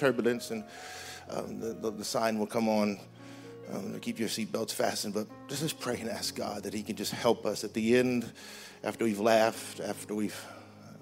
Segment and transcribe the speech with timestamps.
[0.00, 0.64] turbulence, and
[1.28, 2.98] um, the, the, the, sign will come on
[3.72, 5.14] um, to keep your seatbelts fastened.
[5.14, 7.96] But just, just pray and ask God that He can just help us at the
[7.96, 8.30] end,
[8.82, 10.44] after we've laughed, after we've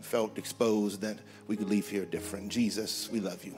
[0.01, 2.51] felt exposed, that we could leave here different.
[2.51, 3.55] Jesus, we love you.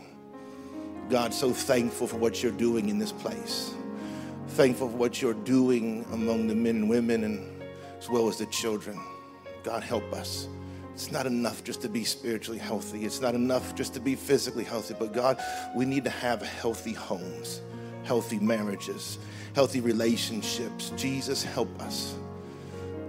[1.08, 3.74] God, so thankful for what you're doing in this place.
[4.48, 7.62] Thankful for what you're doing among the men and women and
[7.98, 9.00] as well as the children.
[9.64, 10.48] God, help us.
[11.00, 13.06] It's not enough just to be spiritually healthy.
[13.06, 14.94] It's not enough just to be physically healthy.
[14.98, 15.42] But God,
[15.74, 17.62] we need to have healthy homes,
[18.02, 19.18] healthy marriages,
[19.54, 20.92] healthy relationships.
[20.98, 22.14] Jesus, help us.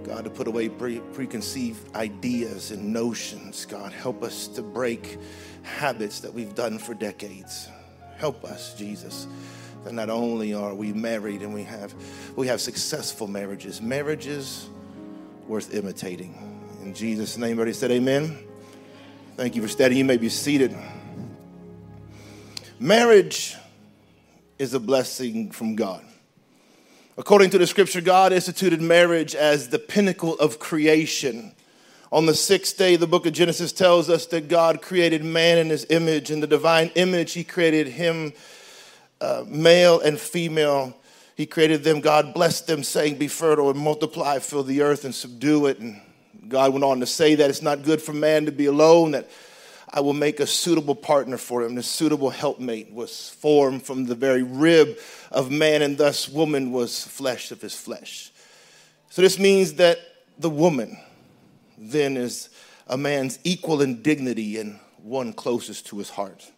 [0.04, 3.66] God, to put away pre- preconceived ideas and notions.
[3.66, 5.18] God, help us to break
[5.62, 7.68] habits that we've done for decades.
[8.16, 9.26] Help us, Jesus.
[9.84, 11.94] That not only are we married and we have
[12.36, 14.70] we have successful marriages, marriages
[15.46, 16.51] worth imitating.
[16.82, 18.36] In Jesus' name, everybody said amen.
[19.36, 19.98] Thank you for studying.
[19.98, 20.76] You may be seated.
[22.80, 23.54] Marriage
[24.58, 26.04] is a blessing from God.
[27.16, 31.54] According to the scripture, God instituted marriage as the pinnacle of creation.
[32.10, 35.70] On the sixth day, the book of Genesis tells us that God created man in
[35.70, 36.32] his image.
[36.32, 38.32] In the divine image, he created him,
[39.20, 40.96] uh, male and female.
[41.36, 42.00] He created them.
[42.00, 45.78] God blessed them, saying, Be fertile and multiply, fill the earth and subdue it.
[45.78, 46.00] And
[46.52, 49.28] God went on to say that it's not good for man to be alone, that
[49.90, 51.74] I will make a suitable partner for him.
[51.74, 54.98] The suitable helpmate was formed from the very rib
[55.30, 58.30] of man, and thus woman was flesh of his flesh.
[59.10, 59.98] So this means that
[60.38, 60.98] the woman
[61.78, 62.50] then is
[62.86, 66.51] a man's equal in dignity and one closest to his heart.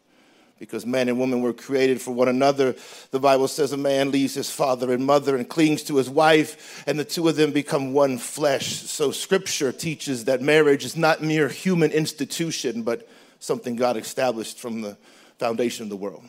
[0.58, 2.74] Because man and woman were created for one another.
[3.10, 6.84] The Bible says a man leaves his father and mother and clings to his wife,
[6.86, 8.66] and the two of them become one flesh.
[8.66, 13.08] So, scripture teaches that marriage is not mere human institution, but
[13.40, 14.96] something God established from the
[15.38, 16.24] foundation of the world.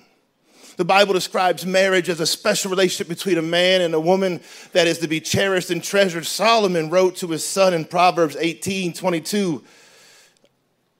[0.78, 4.42] The Bible describes marriage as a special relationship between a man and a woman
[4.74, 6.26] that is to be cherished and treasured.
[6.26, 9.64] Solomon wrote to his son in Proverbs 18 22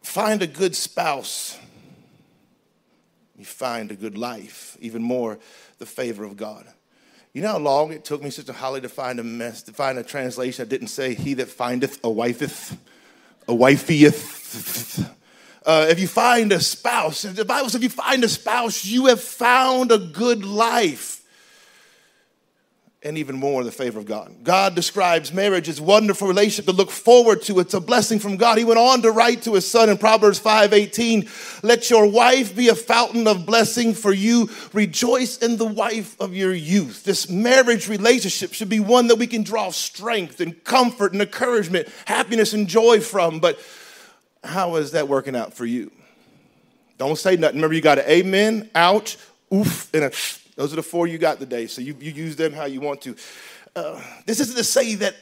[0.02, 1.58] Find a good spouse,
[3.38, 5.40] you find a good life, even more,
[5.78, 6.66] the favor of God.
[7.34, 9.98] You know how long it took me, Sister Holly, to find a mess, to find
[9.98, 12.78] a translation that didn't say, He that findeth a wifeth,
[13.48, 15.12] a wifeyeth.
[15.66, 19.08] Uh, if you find a spouse, the Bible says if you find a spouse, you
[19.08, 21.15] have found a good life.
[23.06, 24.36] And even more in the favor of God.
[24.44, 27.60] God describes marriage as wonderful relationship to look forward to.
[27.60, 28.58] It's a blessing from God.
[28.58, 31.30] He went on to write to his son in Proverbs 5:18,
[31.62, 34.50] "Let your wife be a fountain of blessing for you.
[34.74, 39.28] Rejoice in the wife of your youth." This marriage relationship should be one that we
[39.28, 43.40] can draw strength and comfort and encouragement, happiness and joy from.
[43.40, 43.60] But
[44.44, 45.92] how is that working out for you?
[46.98, 47.58] Don't say nothing.
[47.58, 49.18] Remember, you got an amen, ouch,
[49.54, 50.12] oof, and a
[50.56, 51.68] those are the four you got today.
[51.68, 53.16] So you, you use them how you want to.
[53.76, 55.16] Uh, this isn't to say that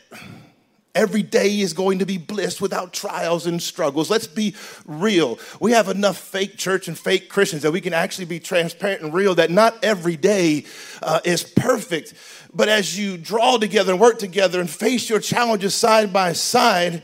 [0.95, 4.09] every day is going to be bliss without trials and struggles.
[4.11, 4.55] Let's be
[4.85, 5.39] real.
[5.59, 9.13] We have enough fake church and fake Christians that we can actually be transparent and
[9.13, 10.66] real that not every day
[11.01, 12.13] uh, is perfect.
[12.53, 17.01] But as you draw together and work together and face your challenges side by side,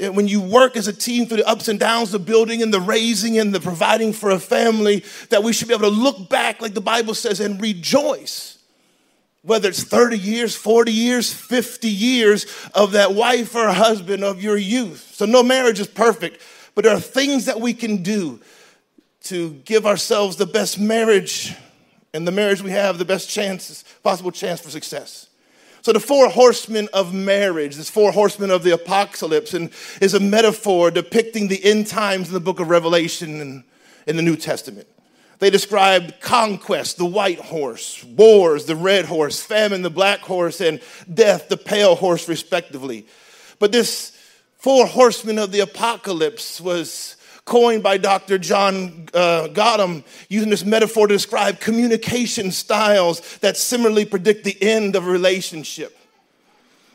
[0.00, 2.80] when you work as a team through the ups and downs, the building and the
[2.80, 6.60] raising and the providing for a family, that we should be able to look back,
[6.60, 8.58] like the Bible says, and rejoice.
[9.42, 14.56] Whether it's 30 years, 40 years, 50 years of that wife or husband of your
[14.56, 15.12] youth.
[15.14, 16.42] So, no marriage is perfect,
[16.74, 18.40] but there are things that we can do
[19.24, 21.54] to give ourselves the best marriage
[22.14, 25.27] and the marriage we have, the best chances, possible chance for success.
[25.82, 30.20] So, the four horsemen of marriage, this four horsemen of the apocalypse, and is a
[30.20, 33.64] metaphor depicting the end times in the book of Revelation and
[34.06, 34.88] in the New Testament.
[35.38, 40.80] They describe conquest, the white horse, wars, the red horse, famine, the black horse, and
[41.12, 43.06] death, the pale horse, respectively.
[43.60, 44.16] But this
[44.56, 47.16] four horsemen of the apocalypse was
[47.48, 48.36] coined by Dr.
[48.38, 54.94] John uh, Gottman, using this metaphor to describe communication styles that similarly predict the end
[54.94, 55.96] of a relationship.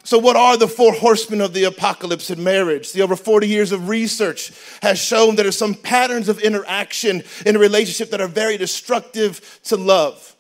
[0.06, 2.92] So, what are the four horsemen of the apocalypse in marriage?
[2.92, 4.52] The over 40 years of research
[4.82, 8.58] has shown that there are some patterns of interaction in a relationship that are very
[8.58, 10.36] destructive to love.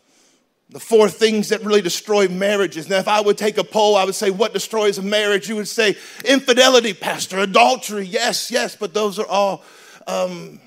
[0.69, 2.89] The four things that really destroy marriages.
[2.89, 5.49] Now, if I would take a poll, I would say, What destroys a marriage?
[5.49, 8.05] You would say, Infidelity, Pastor, adultery.
[8.05, 9.63] Yes, yes, but those are all
[10.07, 10.59] um,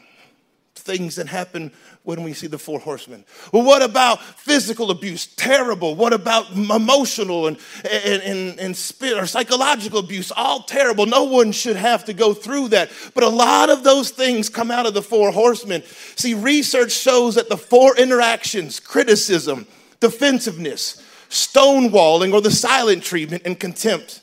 [0.87, 1.73] things that happen
[2.05, 3.25] when we see the four horsemen?
[3.53, 5.27] Well, what about physical abuse?
[5.27, 5.97] Terrible.
[5.97, 10.31] What about emotional and, and, and, and spirit or psychological abuse?
[10.31, 11.06] All terrible.
[11.06, 12.91] No one should have to go through that.
[13.15, 15.82] But a lot of those things come out of the four horsemen.
[16.15, 19.67] See, research shows that the four interactions criticism,
[20.00, 24.23] defensiveness, stonewalling, or the silent treatment and contempt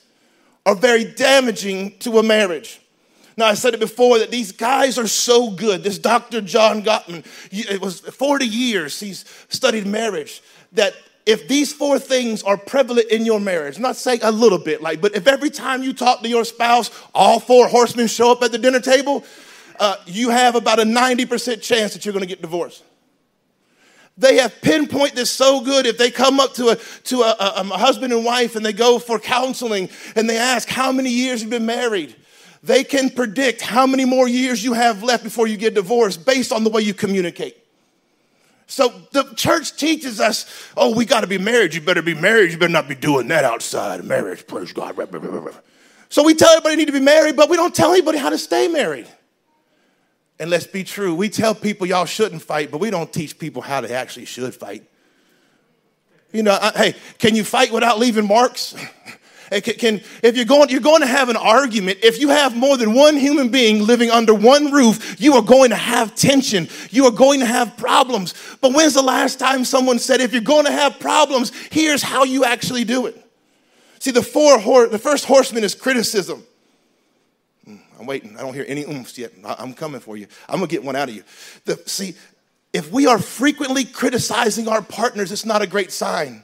[0.66, 2.80] are very damaging to a marriage.
[3.35, 5.83] Now, I said it before that these guys are so good.
[5.83, 6.41] This Dr.
[6.41, 10.41] John Gottman, it was 40 years he's studied marriage,
[10.74, 10.94] that
[11.25, 15.01] if these four things are prevalent in your marriage, not saying a little bit, like,
[15.01, 18.51] but if every time you talk to your spouse, all four horsemen show up at
[18.51, 19.24] the dinner table,
[19.80, 22.83] uh, you have about a 90% chance that you're going to get divorced.
[24.18, 25.85] They have pinpoint this so good.
[25.88, 28.74] If they come up to a to a, a, a husband and wife and they
[28.74, 32.15] go for counseling and they ask how many years you've been married,
[32.63, 36.54] they can predict how many more years you have left before you get divorced based
[36.54, 37.57] on the way you communicate.
[38.68, 41.74] So the church teaches us, oh, we got to be married.
[41.74, 42.51] You better be married.
[42.51, 44.48] You better not be doing that outside of marriage.
[44.48, 44.95] Praise God.
[46.07, 48.38] So we tell everybody need to be married, but we don't tell anybody how to
[48.38, 49.07] stay married.
[50.39, 53.62] And let's be true, we tell people y'all shouldn't fight, but we don't teach people
[53.62, 54.83] how they actually should fight.
[56.31, 58.74] You know, I, hey, can you fight without leaving marks?
[59.50, 62.00] Can, can, if you're going, you're going to have an argument.
[62.04, 65.69] If you have more than one human being living under one roof, you are going
[65.72, 66.69] to have tension.
[66.90, 68.34] You are going to have problems.
[68.62, 72.24] But when's the last time someone said, if you're going to have problems, here's how
[72.24, 73.19] you actually do it?
[74.00, 76.44] See, the four, the first horseman is criticism.
[77.66, 78.38] Hmm, I'm waiting.
[78.38, 79.31] I don't hear any oomphs yet.
[79.45, 80.28] I'm coming for you.
[80.50, 81.24] I'm gonna get one out of you.
[81.66, 82.16] The, see,
[82.74, 86.43] if we are frequently criticizing our partners, it's not a great sign.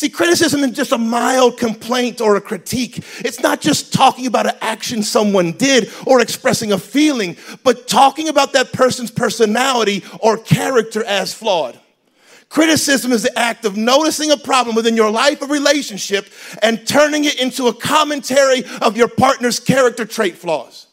[0.00, 3.04] See, criticism is just a mild complaint or a critique.
[3.18, 8.30] It's not just talking about an action someone did or expressing a feeling, but talking
[8.30, 11.78] about that person's personality or character as flawed.
[12.48, 16.28] Criticism is the act of noticing a problem within your life or relationship
[16.62, 20.86] and turning it into a commentary of your partner's character trait flaws.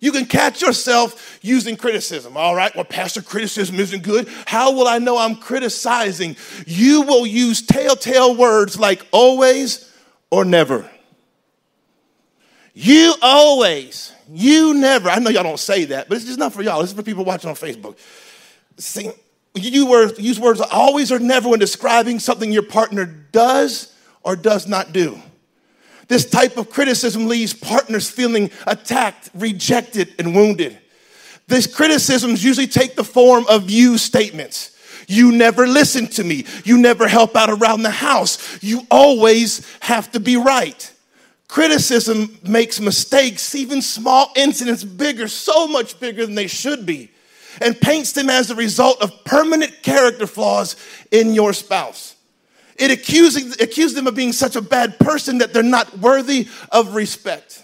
[0.00, 2.36] You can catch yourself using criticism.
[2.36, 4.28] All right, well, Pastor, criticism isn't good.
[4.46, 6.36] How will I know I'm criticizing?
[6.66, 9.90] You will use telltale words like always
[10.30, 10.90] or never.
[12.74, 15.08] You always, you never.
[15.08, 16.82] I know y'all don't say that, but it's just not for y'all.
[16.82, 17.96] This is for people watching on Facebook.
[18.76, 19.10] See,
[19.54, 24.92] you use words always or never when describing something your partner does or does not
[24.92, 25.18] do.
[26.08, 30.78] This type of criticism leaves partners feeling attacked, rejected, and wounded.
[31.48, 34.76] These criticisms usually take the form of you statements.
[35.08, 36.46] You never listen to me.
[36.64, 38.62] You never help out around the house.
[38.62, 40.92] You always have to be right.
[41.48, 47.10] Criticism makes mistakes, even small incidents, bigger, so much bigger than they should be,
[47.60, 50.74] and paints them as the result of permanent character flaws
[51.12, 52.15] in your spouse.
[52.78, 56.94] It accusing, accused them of being such a bad person that they're not worthy of
[56.94, 57.62] respect.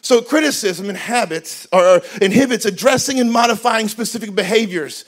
[0.00, 5.04] So criticism inhabits or inhibits addressing and modifying specific behaviors.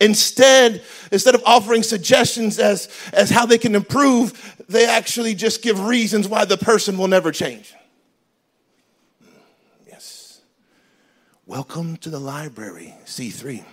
[0.00, 5.86] Instead, instead of offering suggestions as, as how they can improve, they actually just give
[5.86, 7.74] reasons why the person will never change.
[9.86, 10.40] Yes.
[11.46, 13.64] Welcome to the library, C3.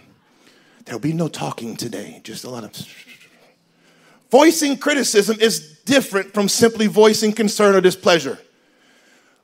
[0.86, 2.72] There'll be no talking today, just a lot of
[4.32, 8.40] Voicing criticism is different from simply voicing concern or displeasure.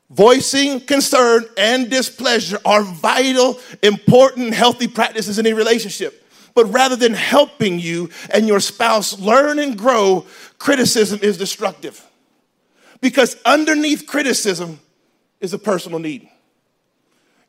[0.09, 6.23] Voicing concern and displeasure are vital, important, healthy practices in a relationship.
[6.55, 10.25] But rather than helping you and your spouse learn and grow,
[10.57, 12.03] criticism is destructive.
[13.01, 14.79] Because underneath criticism
[15.41, 16.29] is a personal need.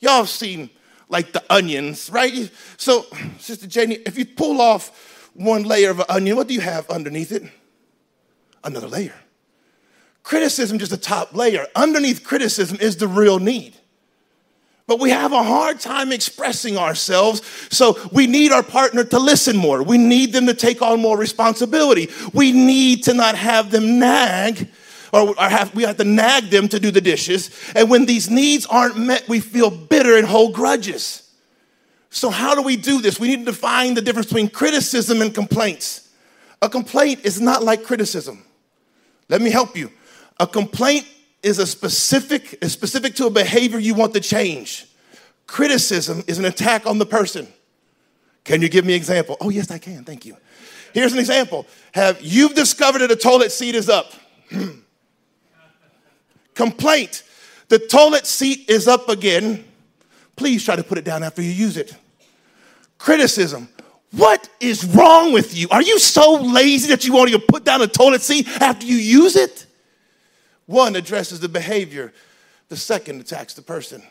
[0.01, 0.69] Y'all have seen
[1.09, 2.51] like the onions, right?
[2.77, 3.07] So,
[3.39, 6.89] Sister Janie, if you pull off one layer of an onion, what do you have
[6.91, 7.45] underneath it?
[8.65, 9.15] Another layer.
[10.25, 11.67] Criticism, just the top layer.
[11.75, 13.75] Underneath criticism is the real need.
[14.87, 19.57] But we have a hard time expressing ourselves, so we need our partner to listen
[19.57, 19.83] more.
[19.83, 22.09] We need them to take on more responsibility.
[22.33, 24.69] We need to not have them nag,
[25.13, 27.51] or, have, we have to nag them to do the dishes.
[27.75, 31.28] And when these needs aren't met, we feel bitter and hold grudges.
[32.11, 33.21] So, how do we do this?
[33.21, 36.09] We need to define the difference between criticism and complaints.
[36.63, 38.45] A complaint is not like criticism.
[39.29, 39.91] Let me help you.
[40.41, 41.07] A complaint
[41.43, 44.87] is a specific, is specific to a behavior you want to change.
[45.47, 47.47] Criticism is an attack on the person.
[48.45, 49.37] Can you give me an example?
[49.41, 50.05] Oh, yes, I can.
[50.05, 50.37] Thank you.
[50.95, 51.67] Here's an example.
[51.93, 54.13] Have you've discovered that the toilet seat is up?
[56.55, 57.25] Complaint.
[57.69, 59.65] The toilet seat is up again
[60.39, 61.95] Please try to put it down after you use it.
[62.97, 63.69] criticism.
[64.13, 65.69] What is wrong with you?
[65.71, 68.97] Are you so lazy that you won't even put down a toilet seat after you
[68.97, 69.67] use it?
[70.67, 72.13] One addresses the behavior,
[72.69, 74.03] the second attacks the person.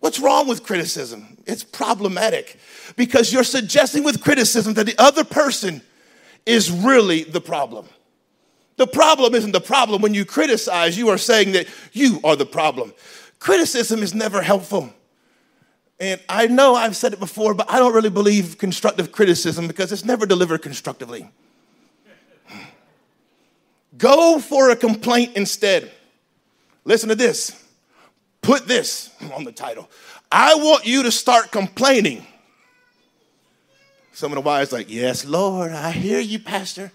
[0.00, 1.38] What's wrong with criticism?
[1.46, 2.58] It's problematic
[2.96, 5.80] because you're suggesting with criticism that the other person
[6.44, 7.86] is really the problem.
[8.76, 10.02] The problem isn't the problem.
[10.02, 12.92] When you criticize, you are saying that you are the problem.
[13.38, 14.92] Criticism is never helpful.
[15.98, 19.92] And I know I've said it before, but I don't really believe constructive criticism because
[19.92, 21.30] it's never delivered constructively.
[23.96, 25.90] Go for a complaint instead.
[26.84, 27.64] Listen to this.
[28.42, 29.90] Put this on the title.
[30.30, 32.26] I want you to start complaining.
[34.12, 36.92] Some of the wives like, "Yes, Lord, I hear you, pastor."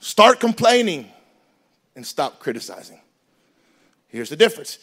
[0.00, 1.10] Start complaining
[1.94, 3.00] and stop criticizing.
[4.08, 4.78] Here's the difference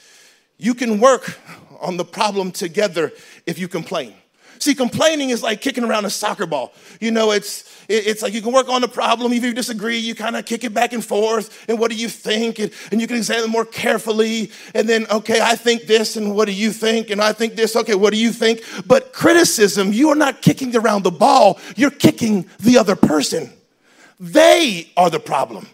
[0.57, 1.37] you can work
[1.81, 3.11] on the problem together
[3.45, 4.13] if you complain.
[4.59, 6.71] See, complaining is like kicking around a soccer ball.
[7.01, 9.33] You know, it's it's like you can work on the problem.
[9.33, 11.65] If you disagree, you kind of kick it back and forth.
[11.67, 12.59] And what do you think?
[12.59, 14.51] And, and you can examine more carefully.
[14.73, 17.09] And then, okay, I think this, and what do you think?
[17.09, 17.75] And I think this.
[17.75, 18.61] Okay, what do you think?
[18.85, 21.59] But criticism, you are not kicking around the ball.
[21.75, 23.51] You're kicking the other person.
[24.17, 25.67] They are the problem.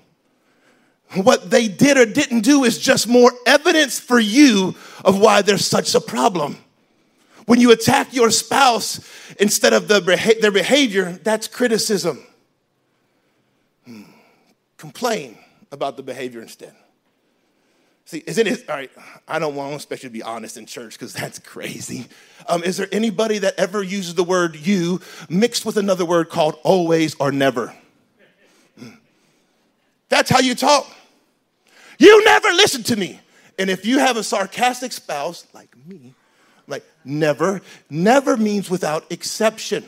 [1.16, 5.66] What they did or didn't do is just more evidence for you of why there's
[5.66, 6.58] such a problem.
[7.46, 9.00] When you attack your spouse
[9.40, 10.00] instead of the,
[10.40, 12.24] their behavior, that's criticism.
[13.86, 14.04] Hmm.
[14.78, 15.38] Complain
[15.72, 16.76] about the behavior instead.
[18.06, 18.92] See, isn't it, all right,
[19.28, 22.08] I don't want you to be honest in church because that's crazy.
[22.48, 26.56] Um, is there anybody that ever uses the word you mixed with another word called
[26.64, 27.76] always or never?
[30.10, 30.88] That's how you talk.
[32.00, 33.20] You never listen to me.
[33.60, 36.16] And if you have a sarcastic spouse like me,
[36.68, 39.84] like never, never means without exception.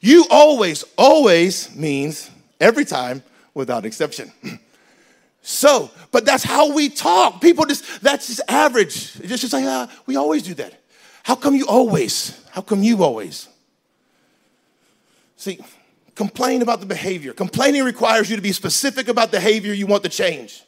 [0.00, 2.28] You always, always means
[2.60, 3.22] every time
[3.54, 4.32] without exception.
[5.44, 7.40] So, but that's how we talk.
[7.40, 9.18] People just, that's just average.
[9.18, 10.72] It's just like, ah, we always do that.
[11.24, 12.40] How come you always?
[12.52, 13.48] How come you always?
[15.34, 15.58] See,
[16.14, 17.32] Complain about the behavior.
[17.32, 20.62] Complaining requires you to be specific about the behavior you want to change.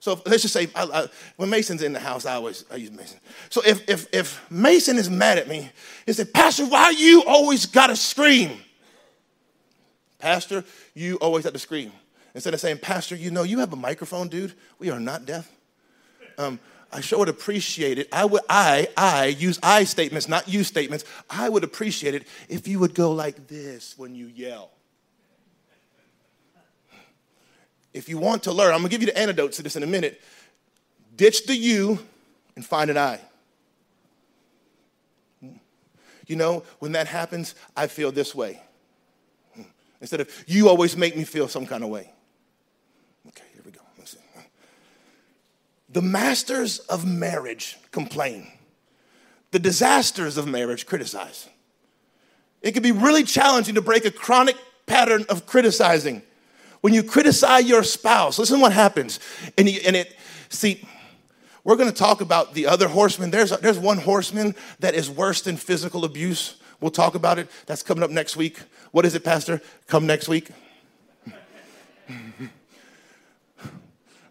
[0.00, 2.90] So let's just say I, I, when Mason's in the house, I always I use
[2.90, 3.20] Mason.
[3.50, 5.70] So if, if, if Mason is mad at me,
[6.06, 8.50] he said, Pastor, why you always gotta scream?
[10.18, 10.64] Pastor,
[10.94, 11.92] you always have to scream.
[12.34, 14.54] Instead of saying, Pastor, you know, you have a microphone, dude.
[14.78, 15.50] We are not deaf.
[16.38, 16.58] Um,
[16.92, 18.08] I sure would appreciate it.
[18.12, 21.04] I would, I, I use I statements, not you statements.
[21.28, 24.70] I would appreciate it if you would go like this when you yell.
[27.92, 29.86] If you want to learn, I'm gonna give you the antidote to this in a
[29.86, 30.20] minute.
[31.16, 31.98] Ditch the you
[32.56, 33.20] and find an I.
[36.26, 38.62] You know, when that happens, I feel this way.
[40.00, 42.12] Instead of you always make me feel some kind of way.
[43.26, 43.80] Okay, here we go.
[45.92, 48.46] The masters of marriage complain.
[49.50, 51.48] The disasters of marriage criticize.
[52.62, 54.56] It can be really challenging to break a chronic
[54.86, 56.22] pattern of criticizing.
[56.80, 59.20] When you criticize your spouse, listen what happens.
[59.58, 60.16] And, you, and it,
[60.48, 60.82] see,
[61.62, 63.30] we're going to talk about the other horsemen.
[63.30, 66.56] There's, there's one horseman that is worse than physical abuse.
[66.80, 67.48] We'll talk about it.
[67.66, 68.58] That's coming up next week.
[68.92, 69.60] What is it, Pastor?
[69.86, 70.48] Come next week.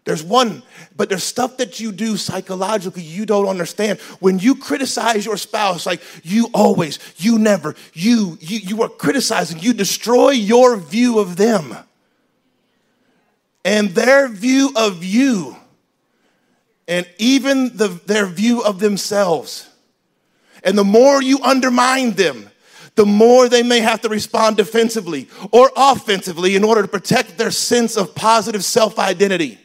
[0.04, 0.62] There's one,
[0.96, 4.00] but there's stuff that you do psychologically you don't understand.
[4.18, 9.60] When you criticize your spouse, like you always, you never, you, you, you are criticizing,
[9.60, 11.76] you destroy your view of them
[13.64, 15.56] and their view of you,
[16.88, 19.68] and even the, their view of themselves.
[20.64, 22.50] And the more you undermine them,
[22.96, 27.50] the more they may have to respond defensively or offensively in order to protect their
[27.50, 29.58] sense of positive self identity.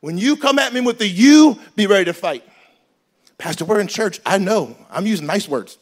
[0.00, 2.44] When you come at me with the you, be ready to fight.
[3.38, 4.20] Pastor, we're in church.
[4.24, 4.76] I know.
[4.90, 5.78] I'm using nice words.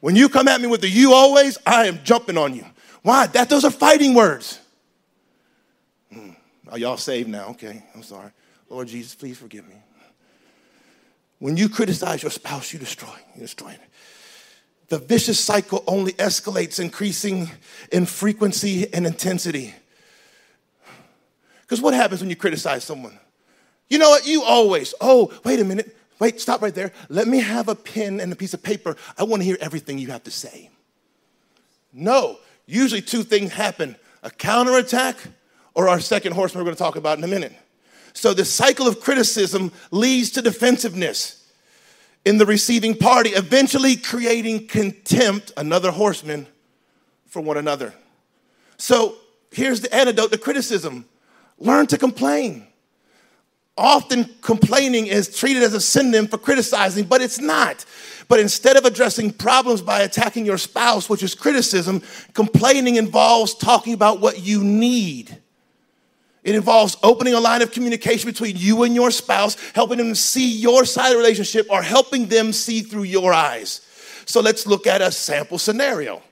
[0.00, 2.66] When you come at me with the you always, I am jumping on you.
[3.02, 3.26] Why?
[3.28, 4.60] That those are fighting words.
[6.72, 7.48] Are y'all saved now?
[7.48, 8.30] Okay, I'm sorry.
[8.70, 9.74] Lord Jesus, please forgive me.
[11.38, 13.12] When you criticize your spouse, you destroy.
[13.34, 13.80] You destroy it.
[14.88, 17.50] The vicious cycle only escalates, increasing
[17.92, 19.74] in frequency and intensity.
[21.60, 23.18] Because what happens when you criticize someone?
[23.90, 24.26] You know what?
[24.26, 25.94] You always, oh, wait a minute.
[26.20, 26.92] Wait, stop right there.
[27.10, 28.96] Let me have a pen and a piece of paper.
[29.18, 30.70] I want to hear everything you have to say.
[31.92, 35.16] No, usually two things happen a counterattack
[35.74, 37.52] or our second horseman we're going to talk about in a minute.
[38.12, 41.38] So the cycle of criticism leads to defensiveness.
[42.24, 46.46] in the receiving party, eventually creating contempt, another horseman,
[47.26, 47.92] for one another.
[48.76, 49.16] So
[49.50, 51.06] here's the antidote to criticism
[51.58, 52.66] learn to complain.
[53.76, 57.84] Often complaining is treated as a synonym for criticizing, but it's not.
[58.28, 62.02] But instead of addressing problems by attacking your spouse, which is criticism,
[62.34, 65.38] complaining involves talking about what you need.
[66.44, 70.50] It involves opening a line of communication between you and your spouse, helping them see
[70.52, 73.80] your side of the relationship, or helping them see through your eyes.
[74.24, 76.22] So let's look at a sample scenario.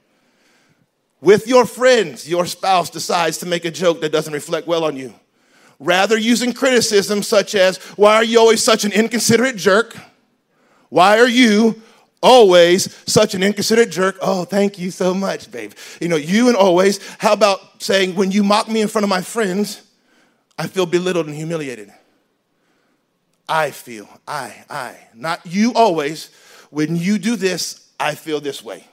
[1.20, 4.96] With your friends, your spouse decides to make a joke that doesn't reflect well on
[4.96, 5.14] you
[5.80, 9.96] rather using criticism such as, Why are you always such an inconsiderate jerk?
[10.90, 11.80] Why are you
[12.22, 14.18] always such an inconsiderate jerk?
[14.20, 15.72] Oh, thank you so much, babe.
[16.00, 17.00] You know, you and always.
[17.18, 19.82] How about saying, When you mock me in front of my friends,
[20.60, 21.90] I feel belittled and humiliated?
[23.48, 26.30] I feel, I, I, not you always.
[26.68, 28.84] When you do this, I feel this way.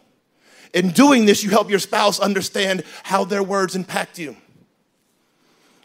[0.73, 4.37] In doing this, you help your spouse understand how their words impact you.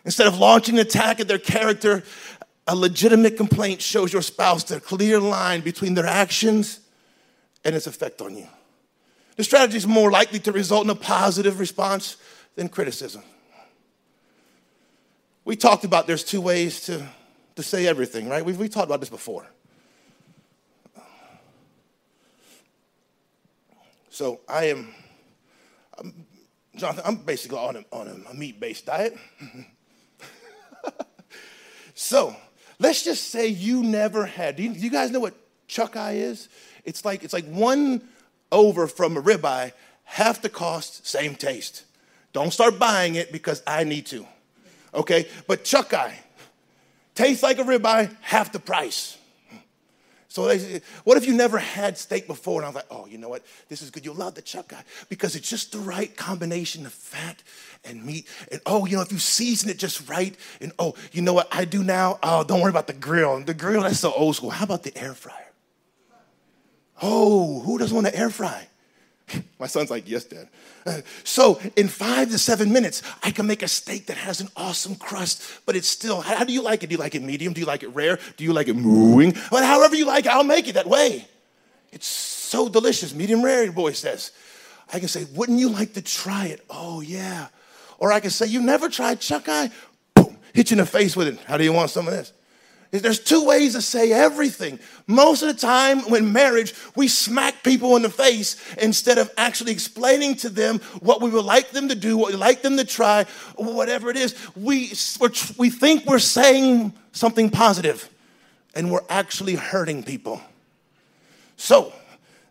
[0.05, 2.05] Instead of launching an attack at their character,
[2.69, 6.79] a legitimate complaint shows your spouse the clear line between their actions
[7.65, 8.47] and its effect on you.
[9.35, 12.19] The strategy is more likely to result in a positive response
[12.55, 13.25] than criticism.
[15.45, 17.07] We talked about there's two ways to,
[17.57, 18.45] to say everything, right?
[18.45, 19.47] We've, we talked about this before.
[24.11, 24.95] So I am,
[25.99, 26.27] I'm,
[26.77, 29.17] Jonathan, I'm basically on a, on a meat based diet.
[31.95, 32.37] so
[32.79, 34.57] let's just say you never had.
[34.57, 35.35] Do you, do you, guys know what
[35.67, 36.49] chuck eye is?
[36.85, 38.03] It's like it's like one
[38.53, 39.73] over from a ribeye,
[40.05, 41.85] half the cost, same taste.
[42.33, 44.27] Don't start buying it because I need to.
[44.95, 46.19] Okay, but chuck eye
[47.15, 49.19] tastes like a ribeye, half the price.
[50.29, 52.63] So they, what if you never had steak before?
[52.63, 53.45] And I was like, oh, you know what?
[53.69, 54.03] This is good.
[54.03, 57.43] You'll love the chuck eye because it's just the right combination of fat
[57.85, 58.27] and meat.
[58.51, 61.49] And oh, you know, if you season it just right, and oh, you know what
[61.53, 62.19] I do now?
[62.23, 63.45] Oh, don't worry about the grill.
[63.45, 64.49] The grill, that's so old school.
[64.49, 65.53] How about the air fryer?
[67.03, 68.69] Oh, who doesn't want to air fry?
[69.59, 70.49] My son's like, yes, dad.
[71.23, 74.97] So in five to seven minutes, I can make a steak that has an awesome
[74.97, 76.89] crust, but it's still, how do you like it?
[76.89, 77.53] Do you like it medium?
[77.53, 78.19] Do you like it rare?
[78.37, 79.37] Do you like it mooing?
[79.51, 81.29] But however you like it, I'll make it that way.
[81.93, 83.15] It's so delicious.
[83.15, 84.33] Medium rare, your boy says.
[84.93, 86.65] I can say, wouldn't you like to try it?
[86.69, 87.47] Oh, yeah.
[87.99, 89.71] Or I can say, you never tried chuck eye?
[90.15, 91.39] Boom, hit you in the face with it.
[91.47, 92.33] How do you want some of this?
[92.93, 94.79] There's two ways to say everything.
[95.07, 99.73] Most of the time, when marriage, we smack people in the face instead of actually
[99.73, 102.85] explaining to them what we would like them to do, what we like them to
[102.85, 103.25] try,
[103.57, 104.37] whatever it is.
[104.55, 104.93] We,
[105.57, 108.11] we think we're saying something positive,
[108.75, 110.43] and we're actually hurting people.
[111.57, 111.95] So,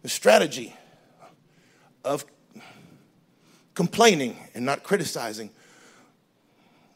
[0.01, 0.75] the strategy
[2.03, 2.25] of
[3.75, 5.51] complaining and not criticizing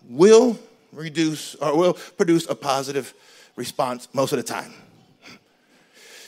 [0.09, 0.57] will
[0.91, 3.13] reduce or will produce a positive
[3.55, 4.73] response most of the time.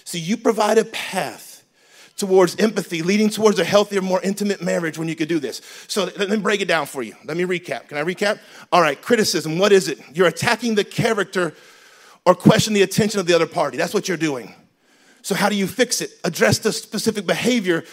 [0.04, 1.64] See, you provide a path
[2.16, 5.62] towards empathy, leading towards a healthier, more intimate marriage when you could do this.
[5.88, 7.16] So let me break it down for you.
[7.26, 7.90] Let me recap.
[7.90, 8.40] Can I recap?
[8.72, 10.00] All right, criticism, what is it?
[10.14, 11.54] You're attacking the character
[12.26, 13.78] or question the attention of the other party.
[13.78, 14.54] That's what you're doing.
[15.22, 16.12] So, how do you fix it?
[16.24, 17.84] Address the specific behavior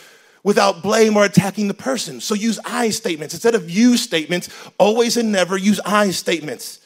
[0.42, 2.20] without blame or attacking the person.
[2.20, 3.34] So, use I statements.
[3.34, 6.80] Instead of you statements, always and never use I statements.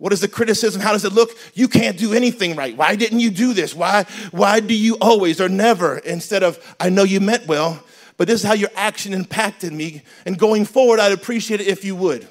[0.00, 0.80] What is the criticism?
[0.80, 1.36] How does it look?
[1.52, 2.74] You can't do anything right.
[2.74, 3.74] Why didn't you do this?
[3.74, 5.98] Why, why do you always or never?
[5.98, 7.84] Instead of, I know you meant well,
[8.16, 10.00] but this is how your action impacted me.
[10.24, 12.26] And going forward, I'd appreciate it if you would.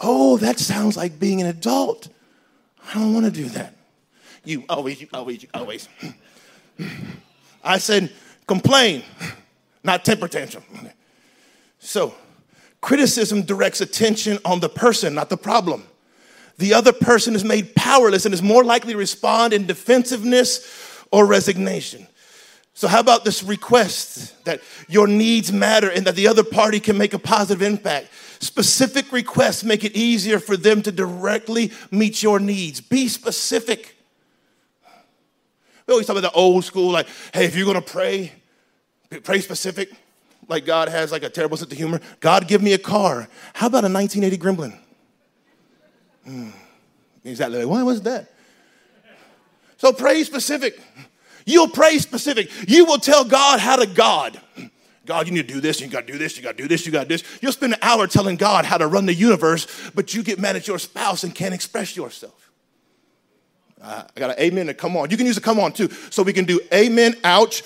[0.00, 2.08] Oh, that sounds like being an adult.
[2.90, 3.76] I don't want to do that.
[4.44, 5.88] You always, you always, you always.
[7.62, 8.12] I said,
[8.48, 9.04] complain,
[9.84, 10.64] not temper tantrum.
[11.78, 12.16] So,
[12.80, 15.84] criticism directs attention on the person, not the problem
[16.62, 21.26] the other person is made powerless and is more likely to respond in defensiveness or
[21.26, 22.06] resignation.
[22.72, 26.96] So, how about this request that your needs matter and that the other party can
[26.96, 28.08] make a positive impact?
[28.38, 32.80] Specific requests make it easier for them to directly meet your needs.
[32.80, 33.96] Be specific.
[35.86, 38.32] We always talk about the old school, like, hey, if you're gonna pray,
[39.24, 39.90] pray specific.
[40.46, 42.00] Like God has like a terrible sense of humor.
[42.20, 43.28] God, give me a car.
[43.52, 44.81] How about a 1980 Gremlin?
[46.28, 46.52] Mm.
[47.24, 47.64] Exactly.
[47.64, 48.32] Like, was that?
[49.76, 50.80] So pray specific.
[51.44, 52.50] You'll pray specific.
[52.68, 54.40] You will tell God how to God.
[55.04, 56.92] God, you need to do this, you gotta do this, you gotta do this, you
[56.92, 57.24] gotta do this.
[57.40, 60.54] You'll spend an hour telling God how to run the universe, but you get mad
[60.54, 62.50] at your spouse and can't express yourself.
[63.82, 65.10] Uh, I got an amen and come on.
[65.10, 65.88] You can use a come on too.
[66.10, 67.64] So we can do amen, ouch,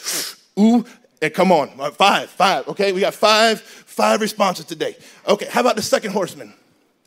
[0.59, 0.87] ooh,
[1.21, 1.69] and come on.
[1.93, 2.67] Five, five.
[2.69, 4.97] Okay, we got five, five responses today.
[5.29, 6.55] Okay, how about the second horseman?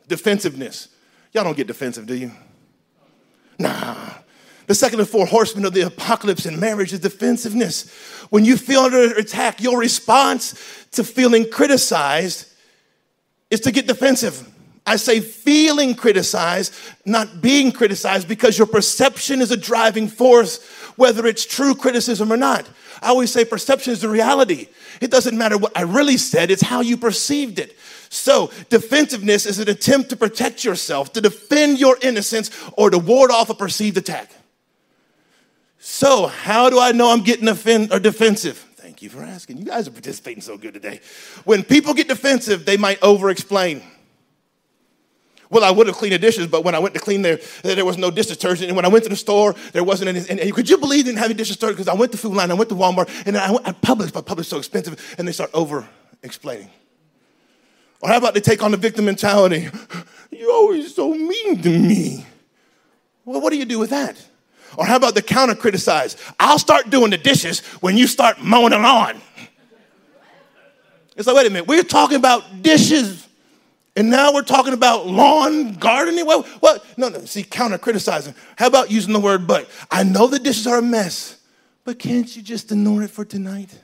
[0.07, 0.89] Defensiveness.
[1.31, 2.31] Y'all don't get defensive, do you?
[3.57, 3.95] Nah.
[4.67, 7.89] The second of four horsemen of the apocalypse in marriage is defensiveness.
[8.29, 12.47] When you feel under attack, your response to feeling criticized
[13.49, 14.47] is to get defensive.
[14.85, 16.73] I say feeling criticized,
[17.05, 20.63] not being criticized, because your perception is a driving force,
[20.95, 22.67] whether it's true criticism or not.
[23.01, 24.67] I always say perception is the reality.
[25.01, 27.77] It doesn't matter what I really said, it's how you perceived it.
[28.09, 33.29] So, defensiveness is an attempt to protect yourself, to defend your innocence, or to ward
[33.29, 34.31] off a perceived attack.
[35.77, 38.65] So, how do I know I'm getting offend- or defensive?
[38.77, 39.59] Thank you for asking.
[39.59, 41.01] You guys are participating so good today.
[41.45, 43.83] When people get defensive, they might over explain.
[45.51, 47.85] Well, I would have cleaned the dishes, but when I went to clean there, there
[47.85, 48.69] was no dish detergent.
[48.69, 50.19] And when I went to the store, there wasn't any.
[50.29, 51.77] And, and could you believe they didn't have any dish detergent?
[51.77, 54.11] Because I went to Food Lion, I went to Walmart, and I went at Publix,
[54.11, 55.87] but Publix so expensive, and they start over
[56.23, 56.69] explaining.
[58.01, 59.69] Or how about they take on the victim mentality?
[60.31, 62.25] You're always so mean to me.
[63.25, 64.23] Well, what do you do with that?
[64.77, 66.15] Or how about the counter criticize?
[66.39, 69.21] I'll start doing the dishes when you start mowing the lawn.
[71.15, 73.27] It's like, wait a minute, we're talking about dishes
[73.99, 76.25] and now we're talking about lawn gardening.
[76.25, 76.45] What?
[76.61, 76.85] what?
[76.97, 77.25] No, no.
[77.25, 78.33] See, counter criticizing.
[78.55, 79.69] How about using the word but?
[79.91, 81.37] I know the dishes are a mess,
[81.83, 83.77] but can't you just ignore it for tonight?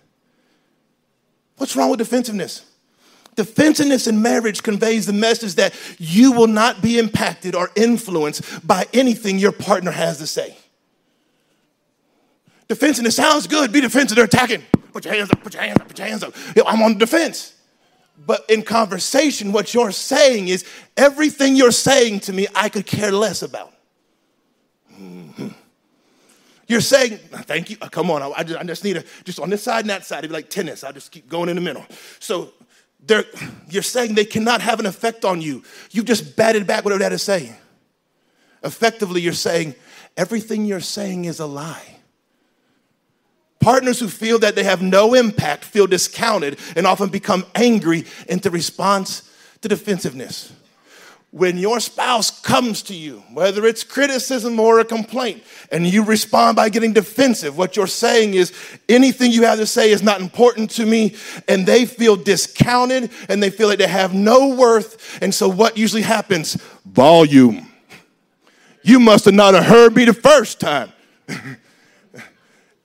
[1.58, 2.64] What's wrong with defensiveness?
[3.36, 8.88] Defensiveness in marriage conveys the message that you will not be impacted or influenced by
[8.94, 10.58] anything your partner has to say.
[12.68, 13.72] Defensiveness sounds good.
[13.72, 14.16] Be defensive.
[14.16, 14.64] They're attacking.
[14.94, 15.44] Put your hands up.
[15.44, 15.88] Put your hands up.
[15.88, 16.34] Put your hands up.
[16.66, 17.54] I'm on defense.
[18.26, 23.12] But in conversation, what you're saying is everything you're saying to me, I could care
[23.12, 23.74] less about.
[24.94, 25.50] Mm-hmm.
[26.68, 27.78] You're saying, thank you.
[27.78, 30.20] Come on, I just, I just need a, just on this side and that side.
[30.20, 30.84] It'd be like tennis.
[30.84, 31.86] I just keep going in the middle.
[32.20, 32.54] So
[33.70, 35.64] you're saying they cannot have an effect on you.
[35.92, 37.56] You just batted back whatever that is saying.
[38.64, 39.76] Effectively, you're saying
[40.18, 41.98] everything you're saying is a lie.
[43.60, 48.50] Partners who feel that they have no impact feel discounted and often become angry into
[48.50, 49.30] response
[49.62, 50.54] to defensiveness.
[51.36, 56.56] When your spouse comes to you, whether it's criticism or a complaint, and you respond
[56.56, 58.54] by getting defensive, what you're saying is
[58.88, 61.14] anything you have to say is not important to me,
[61.50, 65.22] and they feel discounted and they feel like they have no worth.
[65.22, 66.56] And so, what usually happens?
[66.86, 67.70] Volume.
[68.82, 70.94] You must have not heard me the first time.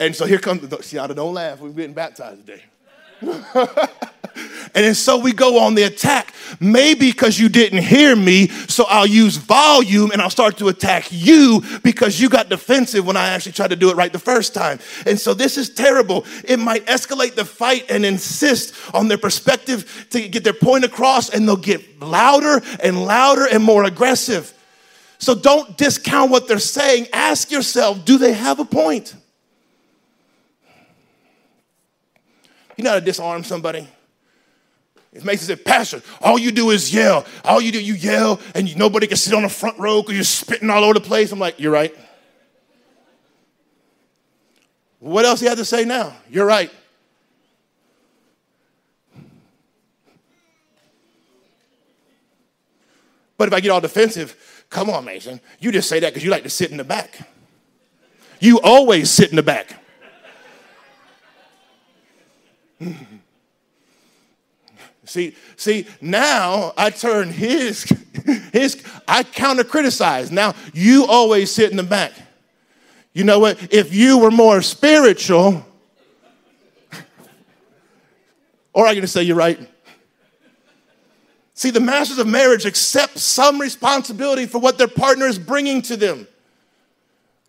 [0.00, 1.60] And so here comes, Shiana, don't laugh.
[1.60, 2.64] We're getting baptized today.
[4.74, 6.34] and so we go on the attack.
[6.58, 11.08] Maybe because you didn't hear me, so I'll use volume and I'll start to attack
[11.10, 14.52] you because you got defensive when I actually tried to do it right the first
[14.52, 14.78] time.
[15.06, 16.24] And so this is terrible.
[16.44, 21.30] It might escalate the fight and insist on their perspective to get their point across,
[21.30, 24.52] and they'll get louder and louder and more aggressive.
[25.18, 27.08] So don't discount what they're saying.
[27.12, 29.14] Ask yourself do they have a point?
[32.76, 33.86] You know how to disarm somebody?
[35.12, 37.26] It makes say, Pastor, all you do is yell.
[37.44, 40.14] All you do, you yell, and you, nobody can sit on the front row because
[40.14, 41.32] you're spitting all over the place.
[41.32, 41.94] I'm like, You're right.
[45.00, 46.14] What else you have to say now?
[46.28, 46.70] You're right.
[53.38, 55.40] But if I get all defensive, come on, Mason.
[55.58, 57.26] You just say that because you like to sit in the back.
[58.38, 59.82] You always sit in the back.
[65.10, 67.84] See, see, now I turn his,
[68.52, 70.30] his, I counter criticize.
[70.30, 72.12] Now you always sit in the back.
[73.12, 73.72] You know what?
[73.72, 75.66] If you were more spiritual,
[78.72, 79.58] or I'm going to say you're right.
[81.54, 85.96] See, the masters of marriage accept some responsibility for what their partner is bringing to
[85.96, 86.26] them.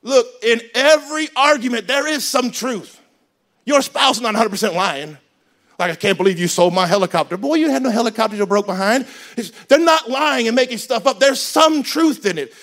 [0.01, 2.99] Look, in every argument, there is some truth.
[3.65, 5.17] Your spouse is not 100% lying.
[5.79, 7.37] Like, I can't believe you sold my helicopter.
[7.37, 9.07] Boy, you had no helicopter you broke behind.
[9.35, 11.19] It's, they're not lying and making stuff up.
[11.19, 12.53] There's some truth in it.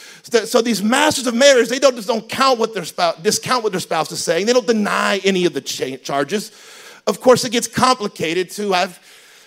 [0.48, 3.72] So these masters of marriage, they don't just don't count what their spouse, discount what
[3.72, 4.46] their spouse is saying.
[4.46, 6.52] They don't deny any of the charges.
[7.08, 8.74] Of course, it gets complicated too.
[8.74, 9.00] I've,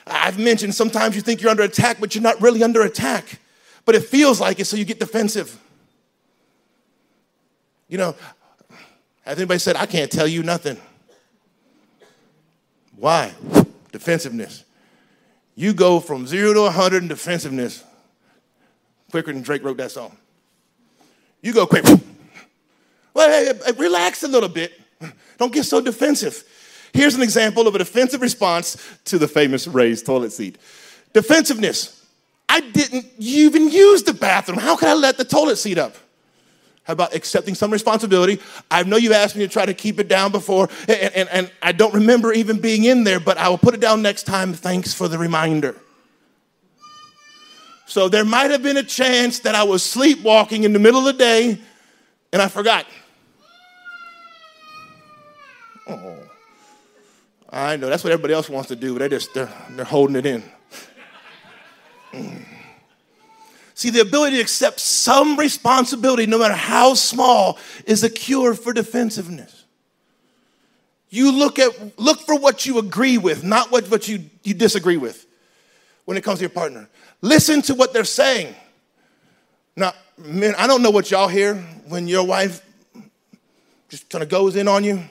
[0.05, 3.39] I've mentioned sometimes you think you're under attack, but you're not really under attack.
[3.85, 5.57] But it feels like it, so you get defensive.
[7.87, 8.15] You know,
[9.23, 10.77] has anybody said, I can't tell you nothing?
[13.01, 13.33] Why?
[13.91, 14.63] Defensiveness.
[15.55, 17.83] You go from zero to 100 in defensiveness
[19.09, 20.15] quicker than Drake wrote that song.
[21.41, 21.83] You go quick.
[23.15, 24.73] Well, hey, relax a little bit.
[25.39, 26.43] Don't get so defensive.
[26.93, 30.59] Here's an example of a defensive response to the famous raised toilet seat.
[31.11, 32.05] Defensiveness.
[32.47, 34.59] I didn't even use the bathroom.
[34.59, 35.95] How could I let the toilet seat up?
[36.83, 38.39] How about accepting some responsibility?
[38.69, 41.51] I know you asked me to try to keep it down before, and, and, and
[41.61, 44.53] I don't remember even being in there, but I will put it down next time.
[44.53, 45.75] Thanks for the reminder.
[47.85, 51.05] So there might have been a chance that I was sleepwalking in the middle of
[51.05, 51.59] the day
[52.31, 52.85] and I forgot.
[55.87, 56.17] Oh.
[57.49, 60.15] I know that's what everybody else wants to do, but they just they're, they're holding
[60.15, 60.43] it in.
[62.13, 62.45] Mm.
[63.81, 68.73] See, the ability to accept some responsibility, no matter how small, is a cure for
[68.73, 69.65] defensiveness.
[71.09, 74.97] You look at look for what you agree with, not what, what you, you disagree
[74.97, 75.25] with
[76.05, 76.87] when it comes to your partner.
[77.21, 78.53] Listen to what they're saying.
[79.75, 81.55] Now, men, I don't know what y'all hear
[81.87, 82.63] when your wife
[83.89, 85.01] just kind of goes in on you.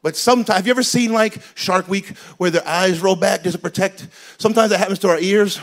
[0.00, 3.56] But sometimes, have you ever seen like Shark Week where their eyes roll back just
[3.56, 4.08] to protect?
[4.38, 5.60] Sometimes that happens to our ears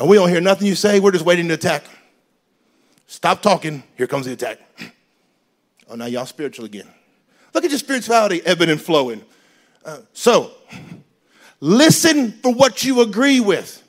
[0.00, 0.98] and we don't hear nothing you say.
[0.98, 1.84] We're just waiting to attack.
[3.06, 3.82] Stop talking.
[3.96, 4.58] Here comes the attack.
[5.92, 6.86] Oh, now y'all spiritual again.
[7.52, 9.24] Look at your spirituality ebbing and flowing.
[9.84, 10.52] Uh, so,
[11.58, 13.82] listen for what you agree with,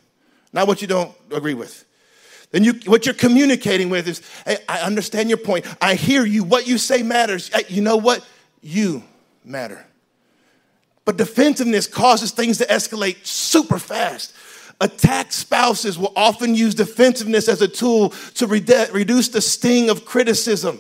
[0.52, 1.86] not what you don't agree with.
[2.50, 5.68] Then you, what you're communicating with is, hey, I understand your point.
[5.80, 6.44] I hear you.
[6.44, 7.50] What you say matters.
[7.50, 8.26] Hey, you know what?
[8.64, 9.04] You
[9.46, 9.86] matter.
[11.06, 14.34] But defensiveness causes things to escalate super fast.
[14.82, 20.80] Attacked spouses will often use defensiveness as a tool to reduce the sting of criticism.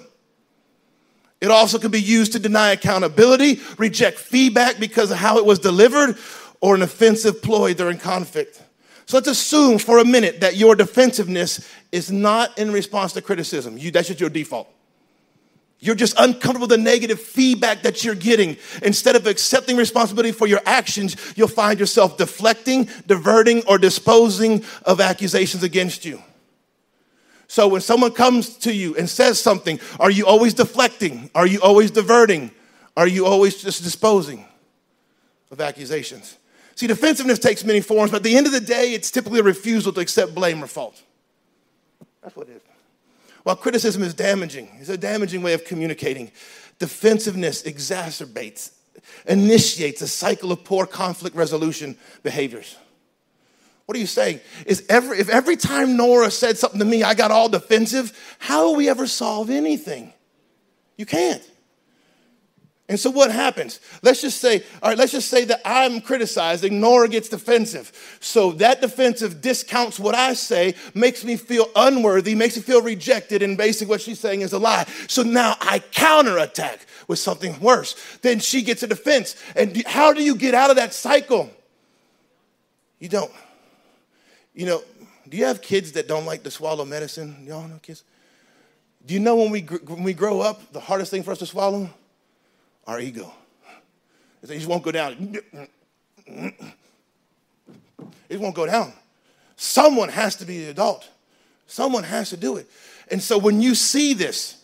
[1.39, 5.59] It also can be used to deny accountability, reject feedback because of how it was
[5.59, 6.17] delivered,
[6.61, 8.61] or an offensive ploy during conflict.
[9.05, 13.77] So let's assume for a minute that your defensiveness is not in response to criticism.
[13.77, 14.67] You, that's just your default.
[15.83, 18.55] You're just uncomfortable with the negative feedback that you're getting.
[18.83, 25.01] Instead of accepting responsibility for your actions, you'll find yourself deflecting, diverting, or disposing of
[25.01, 26.21] accusations against you.
[27.47, 31.31] So when someone comes to you and says something, are you always deflecting?
[31.33, 32.51] Are you always diverting?
[32.95, 34.45] Are you always just disposing
[35.49, 36.37] of accusations?
[36.75, 39.43] See, defensiveness takes many forms, but at the end of the day, it's typically a
[39.43, 41.01] refusal to accept blame or fault.
[42.21, 42.70] That's what it is.
[43.43, 46.31] While criticism is damaging, it's a damaging way of communicating.
[46.79, 48.71] Defensiveness exacerbates,
[49.27, 52.77] initiates a cycle of poor conflict resolution behaviors.
[53.85, 54.39] What are you saying?
[54.65, 58.67] Is every, if every time Nora said something to me, I got all defensive, how
[58.67, 60.13] will we ever solve anything?
[60.97, 61.41] You can't.
[62.91, 63.79] And so what happens?
[64.01, 68.17] Let's just say, all right, let's just say that I'm criticizing, Nora gets defensive.
[68.19, 73.43] So that defensive discounts what I say, makes me feel unworthy, makes me feel rejected,
[73.43, 74.83] and basically what she's saying is a lie.
[75.07, 77.95] So now I counterattack with something worse.
[78.23, 79.41] Then she gets a defense.
[79.55, 81.49] And how do you get out of that cycle?
[82.99, 83.31] You don't.
[84.53, 84.83] You know,
[85.29, 87.45] do you have kids that don't like to swallow medicine?
[87.47, 88.03] Y'all know kids?
[89.05, 91.45] Do you know when we, when we grow up, the hardest thing for us to
[91.45, 91.89] swallow?
[92.87, 93.31] Our ego.
[94.43, 95.37] It just won't go down.
[98.27, 98.93] It won't go down.
[99.55, 101.07] Someone has to be the adult.
[101.67, 102.69] Someone has to do it.
[103.09, 104.63] And so when you see this,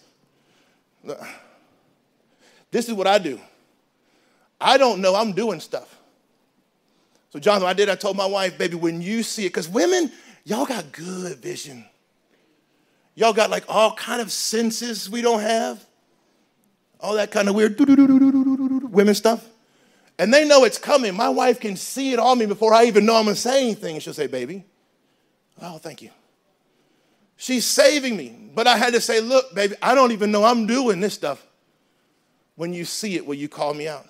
[2.72, 3.40] this is what I do.
[4.60, 5.94] I don't know I'm doing stuff.
[7.30, 10.12] So, Jonathan, I did, I told my wife, baby, when you see it, because women,
[10.46, 11.86] y'all got good vision.
[13.16, 15.86] Y'all got like all kind of senses we don't have
[17.00, 19.46] all that kind of weird women stuff.
[20.20, 21.16] And they know it's coming.
[21.16, 24.00] My wife can see it on me before I even know I'm gonna say anything.
[24.00, 24.64] She'll say, Baby,
[25.62, 26.10] oh, thank you.
[27.36, 28.36] She's saving me.
[28.56, 31.46] But I had to say, Look, baby, I don't even know I'm doing this stuff.
[32.56, 34.06] When you see it, will you call me out?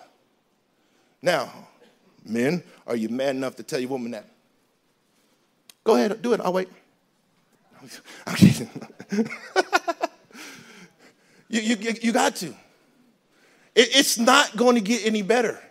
[1.22, 1.52] Now,
[2.24, 4.26] men, are you mad enough to tell your woman that?
[5.84, 6.40] Go ahead, do it.
[6.40, 6.70] I'll wait.
[11.50, 12.54] You, you, you got to.
[13.78, 15.62] It, it's not going to get any better.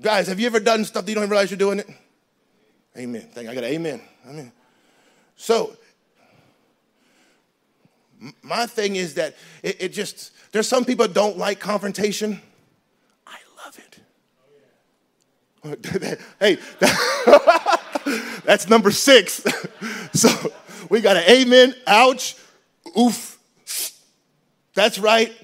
[0.00, 1.90] Guys, have you ever done stuff that you don't realize you're doing it?
[2.96, 3.28] Amen.
[3.32, 4.00] Thank I got an amen.
[4.24, 4.52] Amen.
[5.34, 5.76] So,
[8.42, 12.40] my thing is that it, it, just, there's some people don't like confrontation.
[13.26, 13.80] I love
[15.64, 16.20] it.
[16.38, 16.58] hey,
[18.44, 19.44] that's number six.
[20.12, 20.28] so
[20.88, 22.36] we got an amen, ouch,
[22.96, 23.38] oof.
[24.74, 25.34] That's right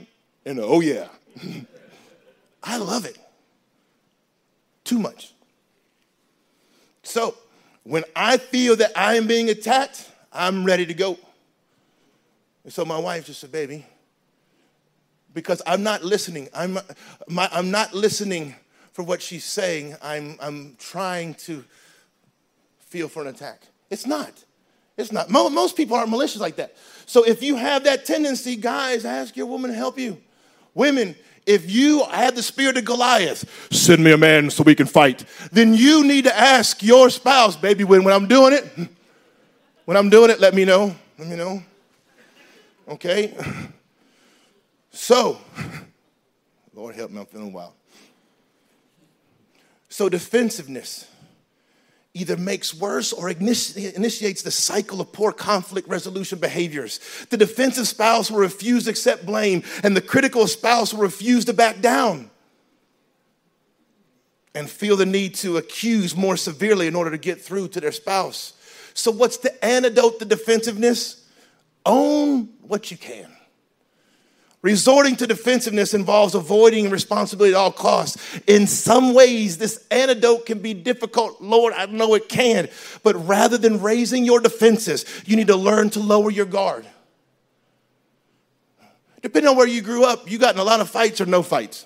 [0.44, 1.08] and oh yeah.
[2.62, 3.18] I love it.
[4.84, 5.32] Too much.
[7.02, 7.36] So
[7.84, 11.18] when I feel that I am being attacked, I'm ready to go.
[12.64, 13.84] And so my wife just said, baby,
[15.34, 16.48] because I'm not listening.
[16.54, 16.78] I'm,
[17.28, 18.54] my, I'm not listening
[18.92, 19.96] for what she's saying.
[20.02, 21.64] I'm, I'm trying to
[22.78, 23.62] feel for an attack.
[23.90, 24.32] It's not.
[24.96, 25.28] It's not.
[25.28, 26.76] Most people aren't malicious like that.
[27.04, 30.18] So if you have that tendency, guys, ask your woman to help you.
[30.74, 31.14] Women,
[31.46, 35.24] if you have the spirit of Goliath, send me a man so we can fight,
[35.52, 38.64] then you need to ask your spouse, baby, when, when I'm doing it,
[39.84, 40.94] when I'm doing it, let me know.
[41.18, 41.62] Let me know.
[42.88, 43.34] Okay?
[44.90, 45.38] So,
[46.72, 47.72] Lord help me, I'm feeling wild.
[49.88, 51.06] So, defensiveness
[52.14, 57.00] either makes worse or initiates the cycle of poor conflict resolution behaviors.
[57.30, 61.52] The defensive spouse will refuse to accept blame, and the critical spouse will refuse to
[61.52, 62.30] back down
[64.54, 67.90] and feel the need to accuse more severely in order to get through to their
[67.90, 68.52] spouse.
[68.94, 71.28] So, what's the antidote to defensiveness?
[71.84, 73.28] Own what you can.
[74.64, 78.40] Resorting to defensiveness involves avoiding responsibility at all costs.
[78.46, 81.38] In some ways, this antidote can be difficult.
[81.42, 82.70] Lord, I know it can.
[83.02, 86.86] But rather than raising your defenses, you need to learn to lower your guard.
[89.20, 91.42] Depending on where you grew up, you got in a lot of fights or no
[91.42, 91.84] fights.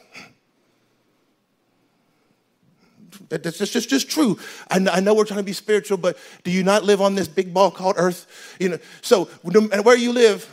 [3.29, 4.39] That's just, just, just true.
[4.71, 7.17] I know, I know, we're trying to be spiritual, but do you not live on
[7.17, 8.57] this big ball called earth?
[8.61, 10.49] You know, so where you live,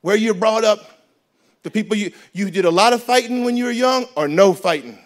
[0.00, 0.80] where you're brought up,
[1.62, 4.52] the people you, you did a lot of fighting when you were young or no
[4.54, 4.98] fighting.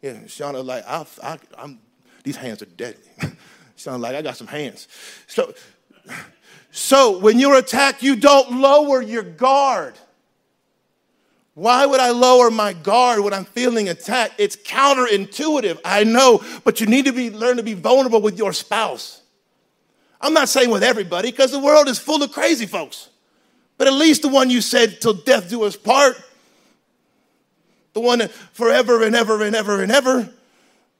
[0.00, 1.78] Yeah, Shauna, like, I, I, I'm,
[2.24, 3.02] these hands are deadly.
[3.76, 4.88] Shauna, like, I got some hands.
[5.26, 5.52] So,
[6.70, 9.94] so when you're attacked, you don't lower your guard.
[11.54, 14.34] Why would I lower my guard when I'm feeling attacked?
[14.38, 18.52] It's counterintuitive, I know, but you need to be learn to be vulnerable with your
[18.52, 19.20] spouse.
[20.20, 23.09] I'm not saying with everybody, because the world is full of crazy folks
[23.80, 26.14] but at least the one you said, till death do us part.
[27.94, 30.28] The one forever and ever and ever and ever.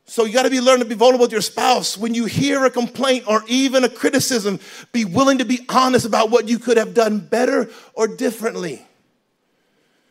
[0.06, 1.98] So you got to be learning to be vulnerable with your spouse.
[1.98, 4.60] When you hear a complaint or even a criticism,
[4.92, 8.80] be willing to be honest about what you could have done better or differently.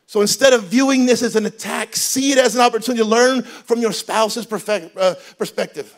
[0.06, 3.42] So instead of viewing this as an attack, see it as an opportunity to learn
[3.42, 5.96] from your spouse's uh, perspective.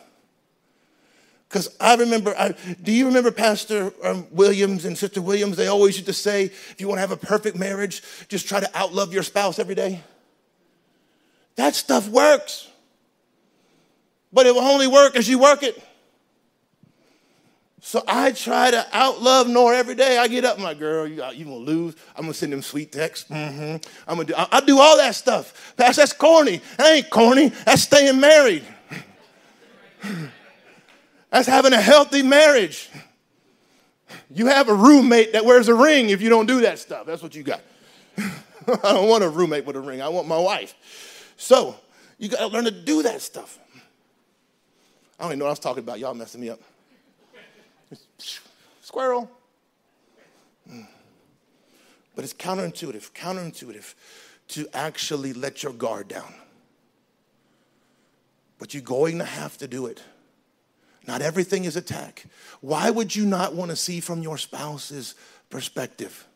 [1.52, 5.58] Because I remember, I, do you remember Pastor um, Williams and Sister Williams?
[5.58, 8.58] They always used to say, if you want to have a perfect marriage, just try
[8.58, 10.00] to outlove your spouse every day.
[11.56, 12.70] That stuff works.
[14.32, 15.78] But it will only work as you work it.
[17.82, 20.16] So I try to outlove Nora every day.
[20.16, 21.96] I get up, my girl, you, you gonna lose.
[22.16, 23.28] I'm gonna send them sweet texts.
[23.28, 23.76] Mm-hmm.
[24.08, 25.74] I'm gonna do, I, I do all that stuff.
[25.76, 26.62] Pastor, that's corny.
[26.78, 27.48] That ain't corny.
[27.48, 28.64] That's staying married.
[31.32, 32.90] That's having a healthy marriage.
[34.30, 37.06] You have a roommate that wears a ring if you don't do that stuff.
[37.06, 37.62] That's what you got.
[38.18, 40.02] I don't want a roommate with a ring.
[40.02, 41.32] I want my wife.
[41.38, 41.74] So
[42.18, 43.58] you got to learn to do that stuff.
[45.18, 45.98] I don't even know what I was talking about.
[45.98, 46.60] Y'all messing me up.
[48.82, 49.30] Squirrel.
[50.70, 50.86] Mm.
[52.14, 53.94] But it's counterintuitive, counterintuitive
[54.48, 56.34] to actually let your guard down.
[58.58, 60.02] But you're going to have to do it.
[61.06, 62.24] Not everything is attack.
[62.60, 65.14] Why would you not want to see from your spouse's
[65.50, 66.26] perspective?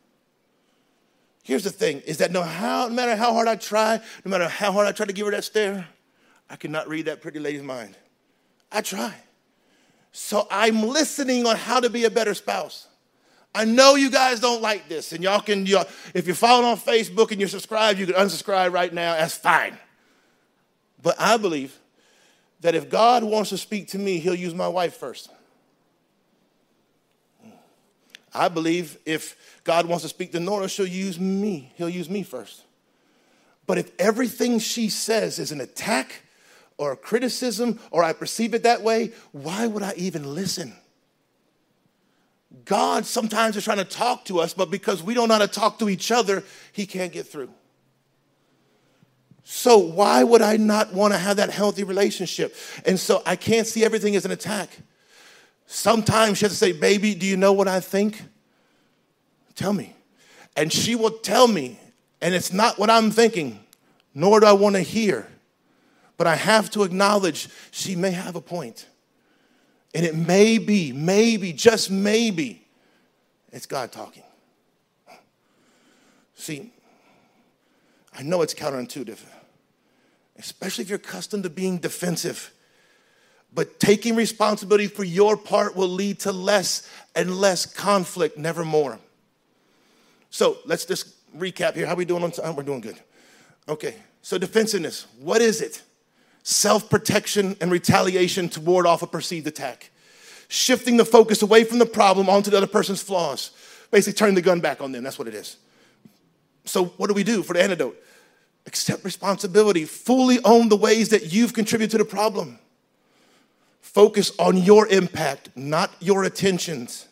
[1.43, 4.49] Here's the thing is that no, how, no matter how hard I try, no matter
[4.49, 5.87] how hard I try to give her that stare,
[6.49, 7.95] I cannot read that pretty lady's mind.
[8.71, 9.13] I try.
[10.11, 12.87] So I'm listening on how to be a better spouse.
[13.55, 16.77] I know you guys don't like this, and y'all can, y'all, if you're following on
[16.77, 19.13] Facebook and you're subscribed, you can unsubscribe right now.
[19.13, 19.77] That's fine.
[21.01, 21.77] But I believe
[22.61, 25.29] that if God wants to speak to me, he'll use my wife first.
[28.33, 31.71] I believe if God wants to speak to Nora, she'll use me.
[31.75, 32.63] He'll use me first.
[33.65, 36.23] But if everything she says is an attack
[36.77, 40.73] or a criticism or I perceive it that way, why would I even listen?
[42.63, 45.47] God sometimes is trying to talk to us, but because we don't know how to
[45.47, 47.49] talk to each other, he can't get through.
[49.49, 52.53] So why would I not want to have that healthy relationship?
[52.85, 54.69] And so I can't see everything as an attack.
[55.67, 58.21] Sometimes she has to say, Baby, do you know what I think?
[59.55, 59.95] Tell me.
[60.57, 61.79] And she will tell me,
[62.19, 63.63] and it's not what I'm thinking,
[64.13, 65.29] nor do I want to hear.
[66.17, 68.85] But I have to acknowledge she may have a point.
[69.95, 72.67] And it may be, maybe, just maybe,
[73.53, 74.23] it's God talking.
[76.35, 76.73] See,
[78.13, 79.19] I know it's counterintuitive
[80.39, 82.53] especially if you're accustomed to being defensive.
[83.53, 88.99] But taking responsibility for your part will lead to less and less conflict, never more.
[90.29, 91.87] So let's just recap here.
[91.87, 92.45] How we doing on time?
[92.47, 92.99] Oh, we're doing good.
[93.67, 93.95] Okay.
[94.21, 95.81] So defensiveness, what is it?
[96.43, 99.89] Self-protection and retaliation to ward off a perceived attack.
[100.49, 103.51] Shifting the focus away from the problem onto the other person's flaws.
[103.89, 105.03] Basically turning the gun back on them.
[105.03, 105.57] That's what it is.
[106.65, 107.97] So what do we do for the antidote?
[108.67, 109.85] Accept responsibility.
[109.85, 112.59] Fully own the ways that you've contributed to the problem.
[113.81, 117.07] Focus on your impact, not your attentions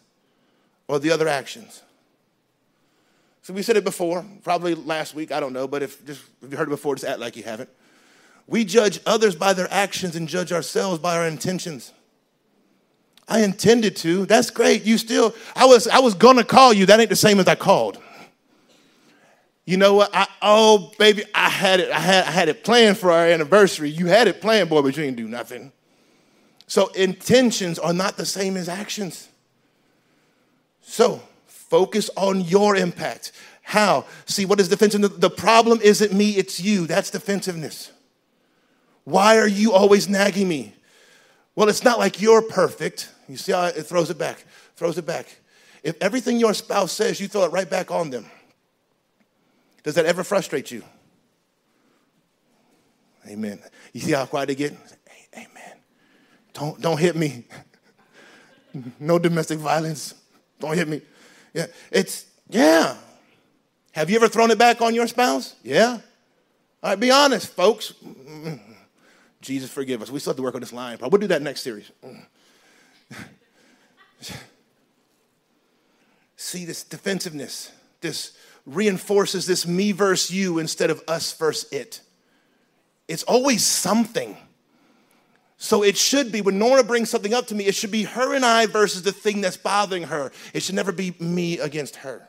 [0.88, 1.82] or the other actions.
[3.42, 6.52] So we said it before, probably last week, I don't know, but if, just, if
[6.52, 7.70] you heard it before, just act like you haven't.
[8.48, 11.94] We judge others by their actions and judge ourselves by our intentions.
[13.28, 14.26] I intended to.
[14.26, 14.84] That's great.
[14.84, 16.86] You still, I was, I was gonna call you.
[16.86, 18.00] That ain't the same as I called.
[19.66, 20.12] You know what?
[20.14, 21.92] I, oh, baby, I had it.
[21.92, 23.90] I had, I had it planned for our anniversary.
[23.90, 25.72] You had it planned, boy, but you didn't do nothing.
[26.68, 29.28] So intentions are not the same as actions.
[30.82, 31.22] So
[31.70, 33.32] Focus on your impact.
[33.64, 34.06] How?
[34.26, 35.18] See, what is defensiveness?
[35.18, 36.86] The problem isn't me, it's you.
[36.86, 37.92] That's defensiveness.
[39.04, 40.76] Why are you always nagging me?
[41.56, 43.10] Well, it's not like you're perfect.
[43.28, 44.46] You see how it throws it back,
[44.76, 45.26] throws it back.
[45.82, 48.28] If everything your spouse says, you throw it right back on them,
[49.86, 50.84] does that ever frustrate you?
[53.28, 53.62] Amen.
[53.94, 54.74] You see how quiet they get?
[55.34, 55.78] Amen.
[56.54, 57.46] Don't, don't hit me.
[59.00, 60.16] no domestic violence.
[60.60, 61.02] Don't hit me.
[61.54, 62.96] Yeah, it's, yeah.
[63.92, 65.56] Have you ever thrown it back on your spouse?
[65.64, 66.00] Yeah.
[66.82, 67.94] All right, be honest, folks.
[68.04, 68.56] Mm-hmm.
[69.40, 70.10] Jesus, forgive us.
[70.10, 70.98] We still have to work on this line.
[71.00, 71.92] But we'll do that next series.
[72.04, 73.22] Mm-hmm.
[76.38, 77.72] See, this defensiveness,
[78.02, 78.36] this
[78.66, 82.02] reinforces this me versus you instead of us versus it.
[83.08, 84.36] It's always something.
[85.58, 88.34] So it should be when Nora brings something up to me, it should be her
[88.36, 90.32] and I versus the thing that's bothering her.
[90.54, 92.28] It should never be me against her.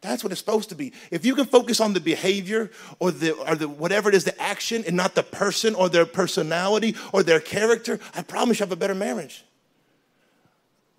[0.00, 0.92] That's what it's supposed to be.
[1.10, 4.40] If you can focus on the behavior or the or the whatever it is, the
[4.40, 8.72] action, and not the person or their personality or their character, I promise you have
[8.72, 9.44] a better marriage.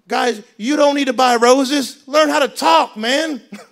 [0.08, 2.04] Guys, you don't need to buy roses.
[2.08, 3.42] Learn how to talk, man.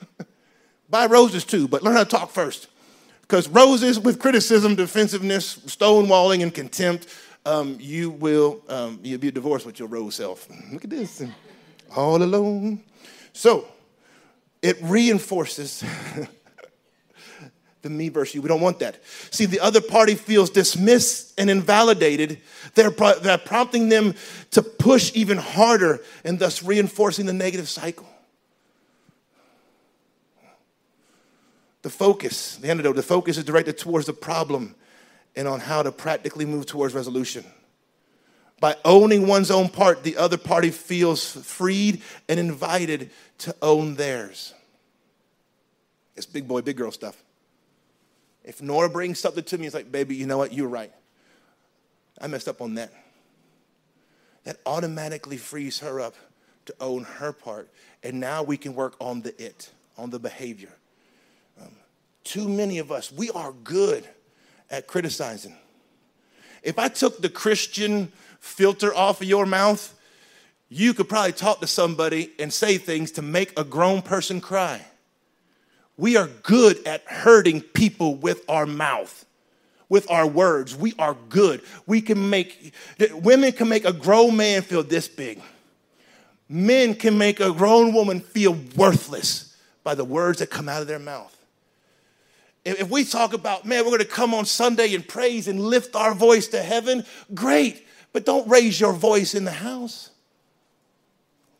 [0.90, 2.68] buy roses too, but learn how to talk first.
[3.22, 7.08] Because roses with criticism, defensiveness, stonewalling, and contempt
[7.48, 10.48] um, you will um, you'll be divorced with your rose self.
[10.72, 11.24] Look at this,
[11.96, 12.84] all alone.
[13.32, 13.68] So
[14.62, 15.84] it reinforces
[17.82, 18.42] the me versus you.
[18.42, 19.02] We don't want that.
[19.32, 22.42] See, the other party feels dismissed and invalidated.
[22.76, 24.16] They're, pro- they're prompting them
[24.52, 28.08] to push even harder and thus reinforcing the negative cycle.
[31.88, 34.76] The focus, the antidote, the focus is directed towards the problem
[35.38, 37.46] and on how to practically move towards resolution.
[38.60, 44.54] By owning one's own part, the other party feels freed and invited to own theirs.
[46.18, 47.24] It's big boy, big girl stuff.
[48.44, 50.52] If Nora brings something to me, it's like, baby, you know what?
[50.52, 50.92] You're right.
[52.20, 52.92] I messed up on that.
[54.44, 56.16] That automatically frees her up
[56.66, 57.70] to own her part.
[58.04, 60.74] And now we can work on the it, on the behavior.
[62.28, 64.06] Too many of us, we are good
[64.70, 65.56] at criticizing.
[66.62, 68.12] If I took the Christian
[68.42, 69.98] filter off of your mouth,
[70.68, 74.82] you could probably talk to somebody and say things to make a grown person cry.
[75.96, 79.26] We are good at hurting people with our mouth,
[79.88, 80.76] with our words.
[80.76, 81.62] We are good.
[81.86, 82.74] We can make,
[83.14, 85.42] women can make a grown man feel this big.
[86.50, 89.56] Men can make a grown woman feel worthless
[89.86, 91.36] by the words that come out of their mouth.
[92.76, 95.96] If we talk about, man, we're going to come on Sunday and praise and lift
[95.96, 97.86] our voice to heaven, great.
[98.12, 100.10] But don't raise your voice in the house.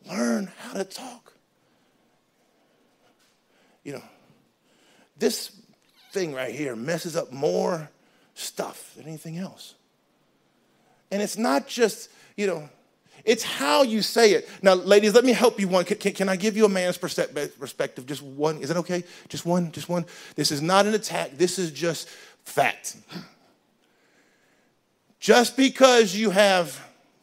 [0.08, 1.32] Learn how to talk.
[3.84, 4.02] You know,
[5.18, 5.52] this
[6.12, 7.90] thing right here messes up more
[8.34, 9.74] stuff than anything else.
[11.10, 12.68] And it's not just, you know,
[13.28, 14.48] it's how you say it.
[14.62, 15.84] Now, ladies, let me help you one.
[15.84, 18.06] Can, can, can, I give you a man's perspective?
[18.06, 18.56] Just one.
[18.62, 19.04] Is that okay?
[19.28, 19.70] Just one?
[19.70, 20.06] Just one?
[20.34, 21.32] This is not an attack.
[21.36, 22.08] This is just
[22.44, 22.96] fact.
[25.20, 26.80] Just because you have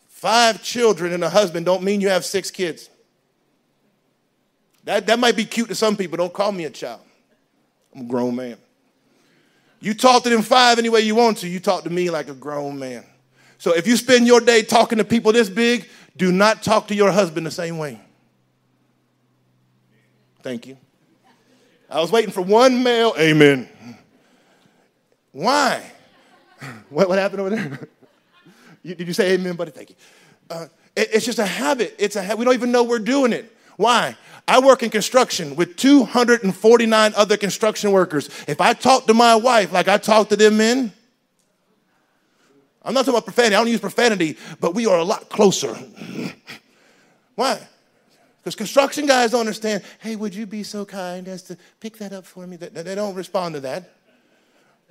[0.08, 2.88] five children and a husband don't mean you have six kids.
[4.84, 6.18] That, that might be cute to some people.
[6.18, 7.01] Don't call me a child.
[7.95, 8.58] I'm a grown man.
[9.80, 11.47] You talk to them five any way you want to.
[11.47, 13.06] You talk to me like a grown man.
[13.58, 15.88] So if you spend your day talking to people this big,
[16.18, 17.99] do not talk to your husband the same way.
[20.41, 20.78] Thank you.
[21.89, 23.70] I was waiting for one male, amen.
[25.32, 25.91] Why?
[26.89, 27.89] What, what happened over there?
[28.84, 29.72] you, did you say amen, buddy?
[29.72, 29.95] Thank you.
[30.49, 31.93] Uh, it, it's just a habit.
[31.99, 33.56] It's a ha- we don't even know we're doing it.
[33.78, 34.16] Why?
[34.47, 38.30] I work in construction with 249 other construction workers.
[38.47, 40.93] If I talk to my wife like I talk to them men,
[42.86, 45.73] I'm not talking about profanity, I don't use profanity, but we are a lot closer.
[47.33, 47.67] Why?
[48.38, 52.13] Because construction guys don't understand, hey, would you be so kind as to pick that
[52.13, 52.57] up for me?
[52.57, 53.91] They don't respond to that.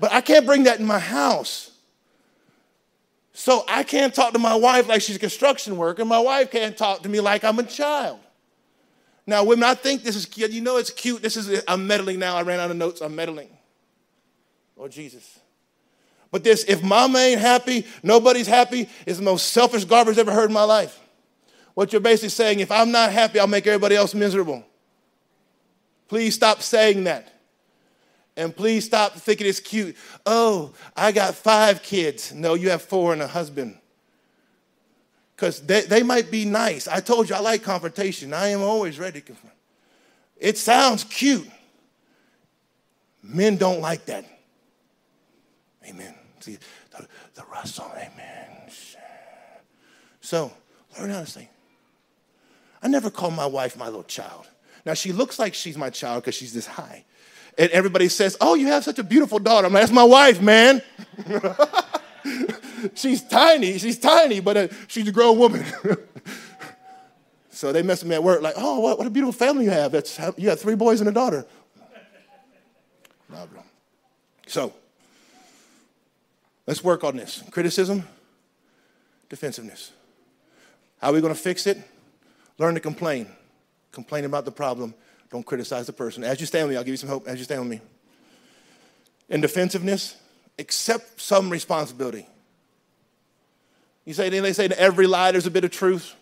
[0.01, 1.71] But I can't bring that in my house.
[3.33, 6.05] So I can't talk to my wife like she's a construction worker.
[6.05, 8.19] My wife can't talk to me like I'm a child.
[9.27, 10.51] Now, women, I think this is cute.
[10.51, 11.23] You know it's cute.
[11.23, 12.37] This is, I'm meddling now.
[12.37, 13.01] I ran out of notes.
[13.01, 13.49] I'm meddling.
[14.77, 15.39] Lord Jesus.
[16.35, 20.33] But this, if mama ain't happy, nobody's happy, is the most selfish garbage I've ever
[20.33, 21.01] heard in my life.
[21.75, 24.65] What you're basically saying, if I'm not happy, I'll make everybody else miserable.
[26.09, 27.33] Please stop saying that.
[28.37, 29.95] And please stop thinking it's cute.
[30.27, 32.35] Oh, I got five kids.
[32.35, 33.79] No, you have four and a husband.
[35.37, 36.89] Because they, they might be nice.
[36.89, 38.35] I told you I like confrontation.
[38.35, 39.55] I am always ready to confront.
[40.37, 41.49] It sounds cute.
[43.23, 44.25] Men don't like that.
[45.89, 46.17] Amen.
[46.45, 46.59] See,
[46.91, 48.71] the, the Russell, amen.
[50.21, 50.53] So,
[50.99, 51.49] learn how to say,
[52.83, 54.47] I never call my wife my little child.
[54.85, 57.07] Now, she looks like she's my child because she's this high.
[57.57, 59.69] And everybody says, Oh, you have such a beautiful daughter.
[59.69, 60.83] I'm like, That's my wife, man.
[62.95, 63.79] she's tiny.
[63.79, 65.65] She's tiny, but uh, she's a grown woman.
[67.49, 69.71] so they mess with me at work, like, Oh, what, what a beautiful family you
[69.71, 69.93] have.
[69.93, 71.47] That's, you got three boys and a daughter.
[74.47, 74.75] So,
[76.67, 78.05] let's work on this criticism,
[79.29, 79.93] defensiveness.
[80.99, 81.79] How are we going to fix it?
[82.59, 83.29] Learn to complain.
[83.93, 84.95] Complain about the problem.
[85.31, 86.25] Don't criticize the person.
[86.25, 87.27] As you stand with me, I'll give you some hope.
[87.27, 87.81] As you stand with me.
[89.29, 90.17] In defensiveness,
[90.59, 92.27] accept some responsibility.
[94.05, 96.15] You say, they say in every lie there's a bit of truth.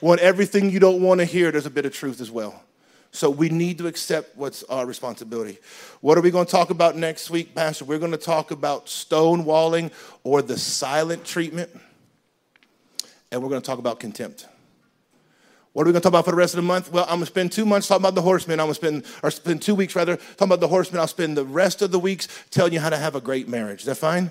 [0.00, 2.62] Well, in everything you don't want to hear, there's a bit of truth as well.
[3.10, 5.58] So we need to accept what's our responsibility.
[6.00, 7.84] What are we going to talk about next week, Pastor?
[7.84, 9.92] We're going to talk about stonewalling
[10.24, 11.70] or the silent treatment.
[13.32, 14.46] And we're going to talk about contempt.
[15.72, 16.90] What are we going to talk about for the rest of the month?
[16.90, 18.58] Well, I'm going to spend two months talking about the horsemen.
[18.58, 21.00] I'm going to spend, or spend two weeks rather, talking about the horsemen.
[21.00, 23.80] I'll spend the rest of the weeks telling you how to have a great marriage.
[23.80, 24.30] Is that fine?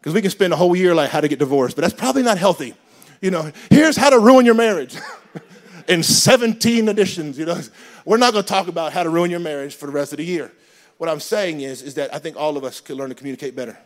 [0.00, 2.22] Because we can spend a whole year like how to get divorced, but that's probably
[2.22, 2.74] not healthy.
[3.20, 4.96] You know, here's how to ruin your marriage
[5.88, 7.38] in 17 editions.
[7.38, 7.60] You know,
[8.04, 10.18] we're not going to talk about how to ruin your marriage for the rest of
[10.18, 10.52] the year.
[10.98, 13.56] What I'm saying is, is that I think all of us could learn to communicate
[13.56, 13.78] better.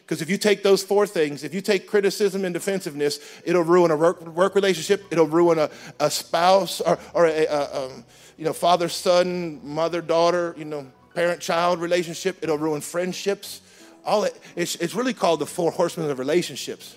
[0.00, 3.92] Because if you take those four things, if you take criticism and defensiveness, it'll ruin
[3.92, 5.70] a work, work relationship, it'll ruin a,
[6.00, 8.04] a spouse or, or a, a um,
[8.36, 13.60] you know, father son, mother daughter, you know, parent child relationship, it'll ruin friendships.
[14.04, 16.96] All it, it's, it's really called the four horsemen of relationships.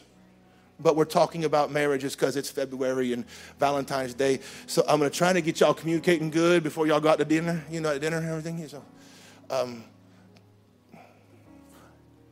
[0.84, 3.26] But we're talking about marriages because it's February and
[3.58, 4.42] Valentine's Day.
[4.68, 7.64] So I'm to try to get y'all communicating good before y'all go out to dinner,
[7.72, 8.68] you know, at dinner and everything.
[8.68, 8.84] So,
[9.50, 9.86] um,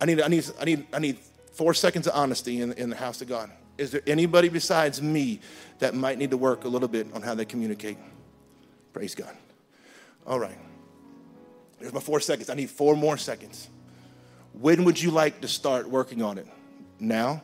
[0.01, 1.17] I need, I need, I need, I need
[1.53, 3.49] four seconds of honesty in, in the house of God.
[3.77, 5.39] Is there anybody besides me
[5.79, 7.97] that might need to work a little bit on how they communicate?
[8.93, 9.35] Praise God.
[10.27, 10.57] All right.
[11.79, 12.49] There's my four seconds.
[12.49, 13.69] I need four more seconds.
[14.53, 16.47] When would you like to start working on it?
[16.99, 17.43] Now?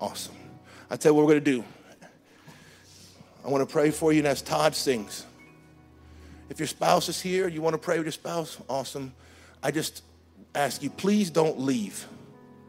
[0.00, 0.34] Awesome.
[0.90, 1.64] I tell you what we're going to do.
[3.44, 5.26] I want to pray for you, and as Todd sings,
[6.48, 9.14] if your spouse is here, you want to pray with your spouse, awesome.
[9.62, 10.02] I just
[10.54, 12.06] ask you, please don't leave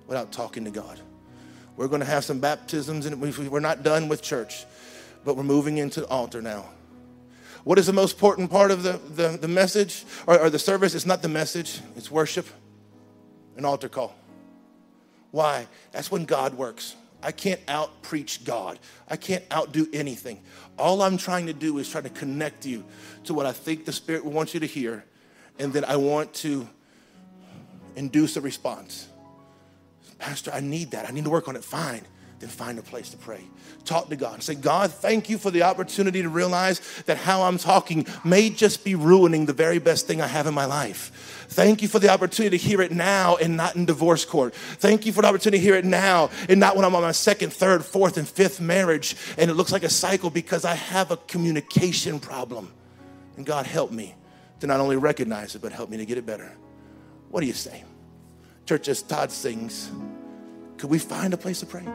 [0.08, 1.00] without talking to God.
[1.78, 4.66] We're going to have some baptisms, and we're not done with church,
[5.26, 6.66] but we're moving into the altar now.
[7.64, 10.96] What is the most important part of the, the, the message or, or the service?
[10.96, 12.48] It's not the message, it's worship,
[13.56, 14.16] an altar call.
[15.32, 15.68] Why?
[15.92, 16.96] That's when God works.
[17.24, 18.80] I can't out preach God.
[19.08, 20.42] I can't outdo anything.
[20.78, 22.84] All I'm trying to do is try to connect you
[23.26, 25.06] to what I think the Spirit wants you to hear.
[25.60, 26.68] And then I want to
[27.96, 29.08] induce a response.
[30.18, 31.08] Pastor, I need that.
[31.08, 31.64] I need to work on it.
[31.64, 32.02] Fine.
[32.42, 33.42] Then find a place to pray.
[33.86, 34.42] Talk to God.
[34.42, 38.84] Say, God, thank you for the opportunity to realize that how I'm talking may just
[38.84, 41.46] be ruining the very best thing I have in my life.
[41.50, 44.56] Thank you for the opportunity to hear it now and not in divorce court.
[44.56, 47.12] Thank you for the opportunity to hear it now and not when I'm on my
[47.12, 51.12] second, third, fourth, and fifth marriage and it looks like a cycle because I have
[51.12, 52.74] a communication problem.
[53.38, 54.16] And God, help me
[54.62, 56.52] to not only recognize it, but help me to get it better.
[57.30, 57.84] What do you say?
[58.66, 59.92] Church, as Todd sings,
[60.78, 61.86] could we find a place to pray?